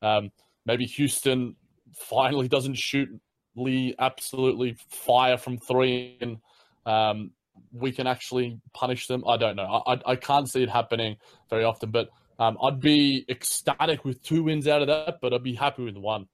Um, 0.00 0.30
maybe 0.66 0.84
Houston 0.84 1.56
finally 1.94 2.48
doesn't 2.48 2.74
shoot 2.74 3.08
Lee 3.56 3.94
absolutely 3.98 4.76
fire 4.88 5.36
from 5.36 5.58
three 5.58 6.16
and 6.20 6.38
um, 6.86 7.30
we 7.72 7.92
can 7.92 8.06
actually 8.06 8.58
punish 8.74 9.06
them. 9.06 9.24
I 9.26 9.36
don't 9.36 9.56
know. 9.56 9.82
I, 9.86 10.00
I 10.06 10.16
can't 10.16 10.48
see 10.48 10.62
it 10.62 10.70
happening 10.70 11.16
very 11.50 11.64
often, 11.64 11.90
but 11.90 12.08
um, 12.42 12.58
I'd 12.60 12.80
be 12.80 13.24
ecstatic 13.28 14.04
with 14.04 14.20
two 14.22 14.42
wins 14.42 14.66
out 14.66 14.82
of 14.82 14.88
that, 14.88 15.18
but 15.22 15.32
I'd 15.32 15.44
be 15.44 15.54
happy 15.54 15.84
with 15.84 15.96
one. 15.96 16.26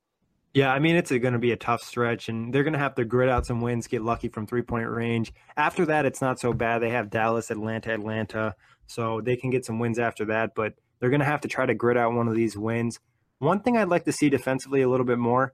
Yeah, 0.55 0.73
I 0.73 0.79
mean 0.79 0.97
it's 0.97 1.11
going 1.11 1.35
to 1.35 1.39
be 1.39 1.53
a 1.53 1.57
tough 1.57 1.83
stretch, 1.83 2.31
and 2.31 2.53
they're 2.53 2.63
going 2.63 2.73
to 2.73 2.79
have 2.79 2.95
to 2.95 3.05
grit 3.05 3.29
out 3.29 3.45
some 3.45 3.61
wins, 3.61 3.87
get 3.87 4.03
lucky 4.03 4.29
from 4.29 4.47
three 4.47 4.63
point 4.63 4.89
range. 4.89 5.35
After 5.59 5.85
that, 5.85 6.07
it's 6.07 6.23
not 6.23 6.41
so 6.41 6.55
bad. 6.55 6.81
They 6.81 6.89
have 6.91 7.11
Dallas, 7.11 7.51
Atlanta, 7.51 7.93
Atlanta, 7.93 8.55
so 8.87 9.21
they 9.21 9.37
can 9.37 9.51
get 9.51 9.67
some 9.67 9.79
wins 9.79 9.99
after 9.99 10.25
that. 10.27 10.53
But 10.57 10.73
they're 10.99 11.11
going 11.11 11.21
to 11.21 11.27
have 11.27 11.43
to 11.43 11.49
try 11.49 11.67
to 11.67 11.75
grit 11.75 11.99
out 11.99 12.15
one 12.15 12.27
of 12.27 12.35
these 12.35 12.57
wins. 12.57 12.99
One 13.39 13.61
thing 13.61 13.77
I'd 13.77 13.89
like 13.89 14.07
to 14.07 14.13
see 14.13 14.31
defensively 14.31 14.81
a 14.81 14.89
little 14.89 15.07
bit 15.07 15.19
more 15.19 15.53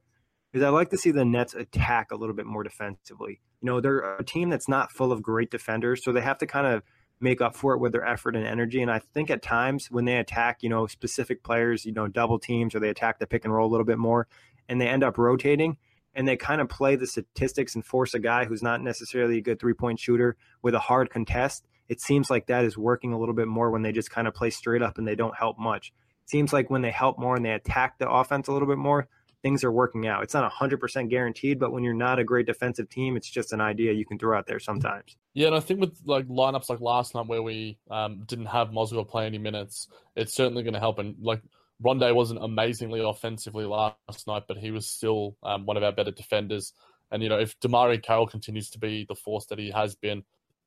is 0.53 0.63
I'd 0.63 0.69
like 0.69 0.91
to 0.91 0.99
see 0.99 1.11
the 1.11 1.25
Nets 1.25 1.55
attack 1.55 2.13
a 2.13 2.17
little 2.17 2.35
bit 2.35 2.47
more 2.47 2.63
defensively. 2.63 3.41
You 3.61 3.67
know, 3.67 3.81
they're 3.81 4.17
a 4.19 4.25
team 4.25 4.51
that's 4.51 4.69
not 4.69 4.93
full 4.93 5.11
of 5.11 5.21
great 5.21 5.51
defenders, 5.51 6.05
so 6.05 6.13
they 6.13 6.21
have 6.21 6.39
to 6.39 6.47
kind 6.47 6.69
of 6.69 6.85
make 7.21 7.41
up 7.41 7.57
for 7.57 7.75
it 7.75 7.79
with 7.79 7.93
their 7.93 8.05
effort 8.07 8.37
and 8.37 8.47
energy. 8.47 8.83
And 8.83 8.91
I 8.91 8.99
think 8.99 9.31
at 9.31 9.43
times 9.43 9.91
when 9.91 10.05
they 10.05 10.17
attack, 10.17 10.63
you 10.63 10.69
know, 10.69 10.87
specific 10.87 11.43
players, 11.43 11.85
you 11.85 11.93
know, 11.93 12.09
double 12.09 12.39
teams 12.39 12.75
or 12.75 12.81
they 12.81 12.91
attack 12.91 13.19
the 13.19 13.27
pick 13.27 13.45
and 13.45 13.55
roll 13.55 13.69
a 13.69 13.73
little 13.73 13.87
bit 13.87 13.99
more 13.99 14.27
and 14.69 14.81
they 14.81 14.89
end 14.89 15.05
up 15.05 15.17
rotating 15.17 15.77
and 16.15 16.29
they 16.29 16.37
kind 16.37 16.61
of 16.61 16.69
play 16.69 16.97
the 16.97 17.07
statistics 17.07 17.75
and 17.75 17.85
force 17.85 18.15
a 18.15 18.19
guy 18.19 18.45
who's 18.45 18.63
not 18.63 18.83
necessarily 18.83 19.39
a 19.39 19.43
good 19.43 19.59
three 19.59 19.75
point 19.75 19.99
shooter 19.99 20.37
with 20.63 20.75
a 20.75 20.81
hard 20.81 21.11
contest. 21.11 21.65
It 21.89 22.01
seems 22.01 22.31
like 22.31 22.47
that 22.47 22.65
is 22.65 22.79
working 22.79 23.13
a 23.13 23.19
little 23.19 23.35
bit 23.35 23.49
more 23.49 23.71
when 23.71 23.83
they 23.83 23.93
just 23.93 24.11
kind 24.11 24.29
of 24.29 24.35
play 24.35 24.51
straight 24.51 24.83
up 24.83 24.99
and 24.99 25.07
they 25.07 25.17
don't 25.17 25.37
help 25.37 25.59
much 25.59 25.93
seems 26.27 26.53
like 26.53 26.71
when 26.71 26.83
they 26.83 26.91
help 26.91 27.19
more 27.19 27.37
and 27.37 27.45
they 27.45 27.53
attack 27.53 27.99
the 27.99 28.09
offense 28.09 28.49
a 28.49 28.53
little 28.53 28.69
bit 28.69 28.79
more, 28.79 29.09
things 29.45 29.63
are 29.63 29.71
working 29.71 30.07
out. 30.07 30.23
It's 30.23 30.33
not 30.33 30.51
100% 30.51 31.11
guaranteed, 31.11 31.59
but 31.59 31.71
when 31.71 31.85
you're 31.85 31.93
not 31.93 32.19
a 32.19 32.25
great 32.25 32.47
defensive 32.47 32.89
team, 32.89 33.15
it's 33.15 33.29
just 33.29 33.53
an 33.53 33.61
idea 33.61 33.93
you 33.93 34.07
can 34.07 34.19
throw 34.19 34.39
out 34.39 34.47
there 34.47 34.59
sometimes. 34.59 35.19
Yeah, 35.35 35.49
and 35.49 35.57
I 35.57 35.61
think 35.61 35.81
with 35.81 36.01
like 36.07 36.27
lineups 36.29 36.71
like 36.71 36.81
last 36.81 37.15
night 37.15 37.27
where 37.27 37.43
we 37.43 37.77
um, 37.91 38.23
didn't 38.25 38.47
have 38.47 38.69
Mozgov 38.69 39.07
play 39.07 39.27
any 39.27 39.37
minutes, 39.37 39.89
it's 40.17 40.33
certainly 40.33 40.63
going 40.63 40.73
to 40.73 40.81
help. 40.81 40.99
And 40.99 41.17
like 41.21 41.43
Rondae 41.85 42.15
wasn't 42.15 42.43
amazingly 42.43 43.01
offensively 43.01 43.67
last 43.67 44.27
night, 44.27 44.45
but 44.49 44.57
he 44.57 44.71
was 44.71 44.87
still 44.87 45.37
um, 45.43 45.67
one 45.67 45.77
of 45.77 45.83
our 45.83 45.93
better 45.93 46.11
defenders. 46.11 46.73
And 47.13 47.23
you 47.23 47.29
know, 47.29 47.39
if 47.39 47.61
DeMarre 47.61 48.03
Carroll 48.03 48.27
continues 48.27 48.71
to 48.71 48.79
be 48.79 49.05
the 49.07 49.15
force 49.15 49.45
that 49.47 49.59
he 49.59 49.71
has 49.73 49.95
been, 49.95 50.23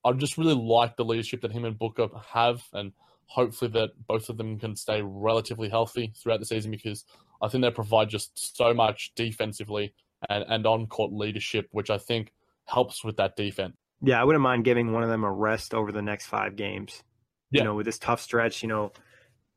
I 0.05 0.11
just 0.11 0.37
really 0.37 0.53
like 0.53 0.97
the 0.97 1.03
leadership 1.03 1.41
that 1.41 1.51
him 1.51 1.65
and 1.65 1.79
Booker 1.79 2.09
have, 2.31 2.61
and 2.73 2.93
hopefully 3.25 3.71
that 3.71 3.89
both 4.05 4.29
of 4.29 4.37
them 4.37 4.59
can 4.59 4.75
stay 4.75 5.01
relatively 5.01 5.67
healthy 5.67 6.13
throughout 6.15 6.39
the 6.39 6.45
season 6.45 6.69
because 6.69 7.05
I 7.41 7.47
think 7.47 7.63
they 7.63 7.71
provide 7.71 8.09
just 8.09 8.55
so 8.57 8.73
much 8.73 9.11
defensively 9.15 9.93
and, 10.29 10.43
and 10.47 10.65
on 10.65 10.87
court 10.87 11.11
leadership, 11.13 11.67
which 11.71 11.89
I 11.89 11.97
think 11.97 12.31
helps 12.65 13.03
with 13.03 13.17
that 13.17 13.35
defense. 13.35 13.75
Yeah, 14.01 14.21
I 14.21 14.23
wouldn't 14.23 14.43
mind 14.43 14.63
giving 14.63 14.91
one 14.91 15.03
of 15.03 15.09
them 15.09 15.23
a 15.23 15.31
rest 15.31 15.73
over 15.73 15.91
the 15.91 16.01
next 16.01 16.27
five 16.27 16.55
games. 16.55 17.03
Yeah. 17.51 17.61
You 17.61 17.65
know, 17.65 17.75
with 17.75 17.85
this 17.85 17.97
tough 17.97 18.21
stretch, 18.21 18.61
you 18.61 18.69
know, 18.69 18.91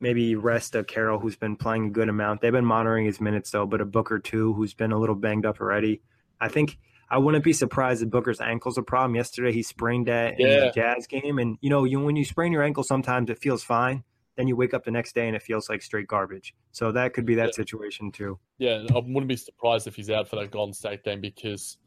maybe 0.00 0.34
rest 0.34 0.74
a 0.74 0.84
Carroll 0.84 1.18
who's 1.18 1.36
been 1.36 1.56
playing 1.56 1.86
a 1.86 1.90
good 1.90 2.08
amount. 2.08 2.40
They've 2.40 2.52
been 2.52 2.64
monitoring 2.64 3.04
his 3.04 3.20
minutes 3.20 3.50
though, 3.50 3.66
but 3.66 3.80
a 3.80 3.84
Booker 3.84 4.18
too 4.18 4.52
who's 4.54 4.72
been 4.74 4.92
a 4.92 4.98
little 4.98 5.14
banged 5.14 5.44
up 5.44 5.60
already. 5.60 6.00
I 6.40 6.48
think 6.48 6.78
I 7.10 7.18
wouldn't 7.18 7.44
be 7.44 7.52
surprised 7.52 8.02
if 8.02 8.08
Booker's 8.10 8.40
ankle's 8.40 8.78
a 8.78 8.82
problem. 8.82 9.16
Yesterday 9.16 9.52
he 9.52 9.62
sprained 9.62 10.06
that 10.06 10.38
in 10.38 10.46
Yeah. 10.46 10.60
the 10.66 10.70
Jazz 10.70 11.06
game, 11.06 11.38
and 11.38 11.58
you 11.60 11.68
know, 11.68 11.84
you 11.84 12.00
when 12.00 12.16
you 12.16 12.24
sprain 12.24 12.52
your 12.52 12.62
ankle, 12.62 12.84
sometimes 12.84 13.28
it 13.30 13.38
feels 13.38 13.62
fine. 13.62 14.04
Then 14.36 14.48
you 14.48 14.56
wake 14.56 14.74
up 14.74 14.84
the 14.84 14.90
next 14.90 15.14
day 15.14 15.26
and 15.26 15.36
it 15.36 15.42
feels 15.42 15.68
like 15.68 15.82
straight 15.82 16.06
garbage. 16.06 16.54
So 16.72 16.92
that 16.92 17.12
could 17.14 17.26
be 17.26 17.34
that 17.36 17.46
Yeah. 17.48 17.52
situation 17.52 18.10
too. 18.12 18.38
Yeah, 18.58 18.84
I 18.90 18.94
wouldn't 18.98 19.28
be 19.28 19.36
surprised 19.36 19.86
if 19.86 19.96
he's 19.96 20.10
out 20.10 20.28
for 20.28 20.36
that 20.36 20.50
Golden 20.50 20.72
State 20.72 21.04
game 21.04 21.20
because 21.20 21.78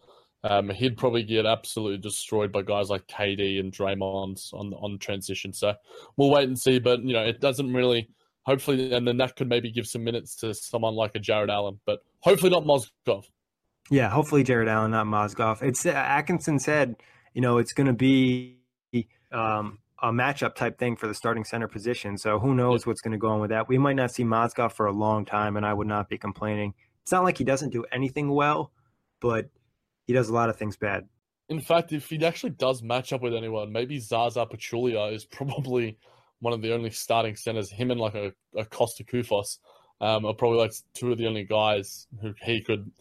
um, 0.43 0.69
he'd 0.69 0.97
probably 0.97 1.23
get 1.23 1.45
absolutely 1.45 1.99
destroyed 1.99 2.51
by 2.51 2.61
guys 2.63 2.89
like 2.89 3.07
KD 3.07 3.59
and 3.59 3.71
Draymond 3.71 4.53
on 4.53 4.73
on 4.73 4.99
transition. 4.99 5.53
So 5.53 5.73
we'll 6.17 6.29
wait 6.31 6.47
and 6.47 6.59
see. 6.59 6.79
But 6.79 7.01
you 7.03 7.13
know, 7.13 7.23
it 7.23 7.39
doesn't 7.39 7.73
really. 7.73 8.09
Hopefully, 8.45 8.91
and 8.91 9.07
then 9.07 9.15
that 9.17 9.37
could 9.37 9.47
maybe 9.47 9.71
give 9.71 9.87
some 9.87 10.03
minutes 10.03 10.35
to 10.41 10.53
someone 10.53 10.95
like 10.95 11.15
a 11.15 11.19
Jarrett 11.19 11.49
Allen, 11.49 11.79
but 11.85 11.99
hopefully 12.19 12.49
not 12.49 12.65
Mozgov. 12.65 13.23
Yeah, 13.89 14.09
hopefully 14.09 14.43
Jarrett 14.43 14.67
Allen, 14.67 14.91
not 14.91 15.05
Mozgov. 15.05 15.61
It's 15.61 15.85
uh, 15.85 15.91
Atkinson 15.91 16.59
said, 16.59 16.97
you 17.33 17.39
know, 17.39 17.57
it's 17.57 17.71
going 17.71 17.87
to 17.87 17.93
be 17.93 18.57
um, 19.31 19.79
a 20.03 20.11
matchup 20.11 20.53
type 20.53 20.77
thing 20.77 20.97
for 20.97 21.07
the 21.07 21.13
starting 21.13 21.45
center 21.45 21.67
position. 21.67 22.17
So 22.17 22.37
who 22.37 22.53
knows 22.53 22.85
what's 22.85 22.99
going 22.99 23.13
to 23.13 23.17
go 23.17 23.29
on 23.29 23.39
with 23.39 23.51
that? 23.51 23.69
We 23.69 23.77
might 23.77 23.95
not 23.95 24.11
see 24.11 24.25
Mozgov 24.25 24.73
for 24.73 24.85
a 24.85 24.91
long 24.91 25.23
time, 25.23 25.55
and 25.55 25.65
I 25.65 25.73
would 25.73 25.87
not 25.87 26.09
be 26.09 26.17
complaining. 26.17 26.73
It's 27.01 27.11
not 27.13 27.23
like 27.23 27.37
he 27.37 27.45
doesn't 27.45 27.69
do 27.69 27.85
anything 27.89 28.29
well, 28.29 28.73
but 29.21 29.49
he 30.05 30.11
does 30.11 30.27
a 30.27 30.33
lot 30.33 30.49
of 30.49 30.57
things 30.57 30.75
bad. 30.75 31.07
In 31.47 31.61
fact, 31.61 31.93
if 31.93 32.09
he 32.09 32.23
actually 32.25 32.49
does 32.51 32.83
match 32.83 33.13
up 33.13 33.21
with 33.21 33.33
anyone, 33.33 33.71
maybe 33.71 33.97
Zaza 33.97 34.45
Pachulia 34.45 35.13
is 35.13 35.23
probably 35.31 35.97
one 36.41 36.53
of 36.53 36.61
the 36.61 36.73
only 36.73 36.89
starting 36.89 37.37
centers. 37.37 37.71
Him 37.71 37.89
and 37.89 37.99
like 37.99 38.15
a, 38.15 38.33
a 38.57 38.65
Kosta 38.65 39.07
Koufos 39.07 39.59
um, 40.01 40.25
are 40.25 40.33
probably 40.33 40.59
like 40.59 40.73
two 40.93 41.13
of 41.13 41.17
the 41.17 41.27
only 41.27 41.45
guys 41.45 42.07
who 42.21 42.33
he 42.43 42.61
could, 42.61 42.91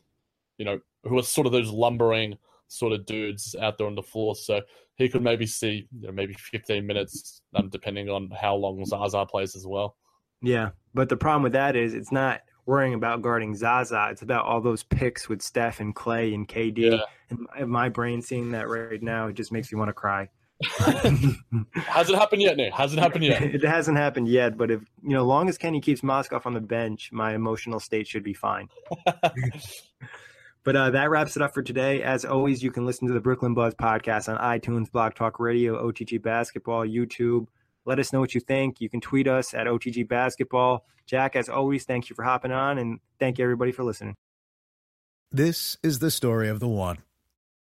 you 0.56 0.64
know, 0.64 0.78
who 1.02 1.18
are 1.18 1.24
sort 1.24 1.48
of 1.48 1.52
those 1.52 1.70
lumbering 1.70 2.38
sort 2.72 2.92
of 2.92 3.06
dudes 3.06 3.54
out 3.60 3.78
there 3.78 3.86
on 3.86 3.94
the 3.94 4.02
floor. 4.02 4.34
So 4.34 4.60
he 4.96 5.08
could 5.08 5.22
maybe 5.22 5.46
see 5.46 5.86
you 5.98 6.06
know, 6.06 6.12
maybe 6.12 6.34
15 6.34 6.86
minutes, 6.86 7.42
um, 7.54 7.68
depending 7.68 8.08
on 8.08 8.30
how 8.30 8.54
long 8.56 8.84
Zaza 8.84 9.26
plays 9.26 9.54
as 9.54 9.66
well. 9.66 9.96
Yeah, 10.40 10.70
but 10.92 11.08
the 11.08 11.16
problem 11.16 11.42
with 11.42 11.52
that 11.52 11.76
is 11.76 11.94
it's 11.94 12.10
not 12.10 12.40
worrying 12.66 12.94
about 12.94 13.22
guarding 13.22 13.54
Zaza. 13.54 14.08
It's 14.10 14.22
about 14.22 14.44
all 14.44 14.60
those 14.60 14.82
picks 14.82 15.28
with 15.28 15.42
Steph 15.42 15.80
and 15.80 15.94
Klay 15.94 16.34
and 16.34 16.48
KD. 16.48 16.92
Yeah. 16.92 17.02
And 17.30 17.68
my, 17.68 17.88
brain 17.88 18.22
seeing 18.22 18.50
that 18.52 18.68
right 18.68 19.02
now, 19.02 19.28
it 19.28 19.34
just 19.34 19.52
makes 19.52 19.72
me 19.72 19.78
want 19.78 19.88
to 19.88 19.94
cry. 19.94 20.28
Hasn't 21.74 22.18
happened 22.18 22.42
yet, 22.42 22.56
Nick. 22.56 22.72
Hasn't 22.72 23.00
happened 23.00 23.24
yet. 23.24 23.42
it 23.54 23.64
hasn't 23.64 23.96
happened 23.96 24.28
yet, 24.28 24.56
but 24.56 24.70
if 24.70 24.80
you 25.02 25.10
know, 25.10 25.24
long 25.24 25.48
as 25.48 25.58
Kenny 25.58 25.80
keeps 25.80 26.02
Mozgov 26.02 26.46
on 26.46 26.54
the 26.54 26.60
bench, 26.60 27.10
my 27.12 27.34
emotional 27.34 27.80
state 27.80 28.06
should 28.06 28.22
be 28.22 28.34
fine. 28.34 28.68
But 30.64 30.76
uh, 30.76 30.90
that 30.90 31.10
wraps 31.10 31.34
it 31.36 31.42
up 31.42 31.54
for 31.54 31.62
today. 31.62 32.02
As 32.02 32.24
always, 32.24 32.62
you 32.62 32.70
can 32.70 32.86
listen 32.86 33.08
to 33.08 33.14
the 33.14 33.20
Brooklyn 33.20 33.54
Buzz 33.54 33.74
podcast 33.74 34.28
on 34.28 34.38
iTunes, 34.38 34.90
Blog 34.90 35.14
Talk 35.14 35.40
Radio, 35.40 35.90
OTG 35.90 36.22
Basketball, 36.22 36.86
YouTube. 36.86 37.46
Let 37.84 37.98
us 37.98 38.12
know 38.12 38.20
what 38.20 38.34
you 38.34 38.40
think. 38.40 38.80
You 38.80 38.88
can 38.88 39.00
tweet 39.00 39.26
us 39.26 39.54
at 39.54 39.66
OTG 39.66 40.06
Basketball. 40.06 40.84
Jack, 41.06 41.34
as 41.34 41.48
always, 41.48 41.84
thank 41.84 42.08
you 42.08 42.14
for 42.14 42.22
hopping 42.22 42.52
on, 42.52 42.78
and 42.78 43.00
thank 43.18 43.40
everybody 43.40 43.72
for 43.72 43.82
listening. 43.82 44.14
This 45.32 45.76
is 45.82 45.98
the 45.98 46.10
story 46.10 46.48
of 46.48 46.60
the 46.60 46.68
one. 46.68 46.98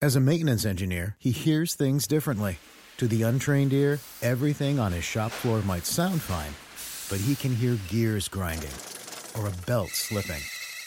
As 0.03 0.17
a 0.17 0.21
maintenance 0.21 0.67
engineer, 0.67 1.17
he 1.19 1.31
hears 1.31 1.75
things 1.75 2.07
differently. 2.07 2.59
To 2.99 3.09
the 3.09 3.23
untrained 3.23 3.73
ear, 3.73 3.99
everything 4.21 4.79
on 4.79 4.93
his 4.93 5.05
shop 5.05 5.31
floor 5.31 5.63
might 5.63 5.87
sound 5.87 6.21
fine, 6.21 6.53
but 7.09 7.25
he 7.25 7.35
can 7.35 7.55
hear 7.55 7.79
gears 7.89 8.29
grinding 8.29 8.71
or 9.39 9.47
a 9.47 9.67
belt 9.67 9.91
slipping. 9.91 10.43